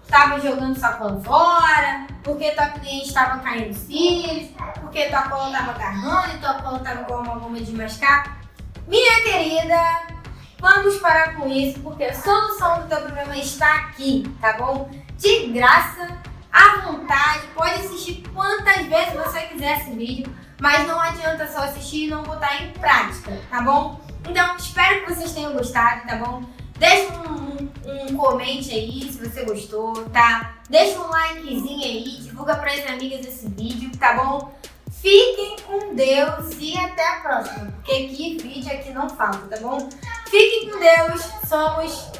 estava 0.02 0.40
jogando 0.40 0.78
cola 0.98 1.20
fora, 1.22 2.06
porque 2.24 2.50
tua 2.50 2.66
cliente 2.70 3.06
estava 3.06 3.38
caindo 3.38 3.72
cílios, 3.72 4.50
porque 4.80 5.06
tua 5.06 5.22
cola 5.22 5.46
estava 5.46 5.70
agarrando 5.70 6.34
e 6.34 6.38
tua 6.38 6.54
cola 6.54 6.78
estava 6.78 7.04
com 7.04 7.14
uma 7.14 7.38
goma 7.38 7.60
de 7.60 7.72
mascar. 7.72 8.40
Minha 8.88 9.22
querida, 9.22 10.19
vamos 10.60 10.98
parar 10.98 11.34
com 11.36 11.48
isso, 11.48 11.80
porque 11.80 12.04
a 12.04 12.14
solução 12.14 12.82
do 12.82 12.88
teu 12.88 13.00
problema 13.00 13.36
está 13.36 13.74
aqui, 13.76 14.30
tá 14.40 14.52
bom? 14.52 14.90
De 15.16 15.46
graça, 15.48 16.18
à 16.52 16.80
vontade, 16.82 17.46
pode 17.54 17.74
assistir 17.74 18.22
quantas 18.34 18.86
vezes 18.86 19.14
você 19.14 19.40
quiser 19.42 19.78
esse 19.78 19.90
vídeo, 19.90 20.32
mas 20.60 20.86
não 20.86 21.00
adianta 21.00 21.48
só 21.48 21.60
assistir 21.64 22.06
e 22.06 22.10
não 22.10 22.22
botar 22.22 22.62
em 22.62 22.70
prática, 22.72 23.32
tá 23.48 23.62
bom? 23.62 24.00
Então, 24.28 24.56
espero 24.56 25.04
que 25.04 25.14
vocês 25.14 25.32
tenham 25.32 25.54
gostado, 25.54 26.06
tá 26.06 26.16
bom? 26.16 26.42
Deixa 26.78 27.12
um, 27.12 27.68
um 27.86 28.16
comente 28.16 28.70
aí 28.70 29.02
se 29.10 29.18
você 29.18 29.44
gostou, 29.44 29.92
tá? 30.10 30.56
Deixa 30.68 30.98
um 31.00 31.08
likezinho 31.08 31.84
aí, 31.84 32.18
divulga 32.22 32.56
para 32.56 32.72
as 32.72 32.86
amigas 32.86 33.26
esse 33.26 33.48
vídeo, 33.48 33.90
tá 33.98 34.14
bom? 34.14 34.52
Fiquem 35.00 35.56
com 35.66 35.94
Deus 35.94 36.56
e 36.58 36.76
até 36.78 37.08
a 37.08 37.20
próxima, 37.20 37.72
porque 37.72 37.92
aqui 37.92 38.36
vídeo 38.36 38.70
aqui 38.70 38.90
não 38.92 39.08
falta, 39.08 39.46
tá 39.48 39.56
bom? 39.60 39.88
Fiquem 40.26 40.70
com 40.70 40.78
Deus, 40.78 41.22
somos 41.48 42.10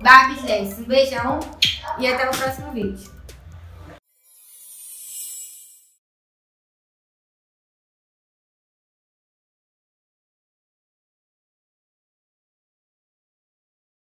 Babs 0.00 0.42
10. 0.42 0.78
Um 0.78 0.84
beijão 0.84 1.40
e 1.98 2.06
até 2.06 2.28
o 2.28 2.30
próximo 2.30 2.72
vídeo. 2.72 3.19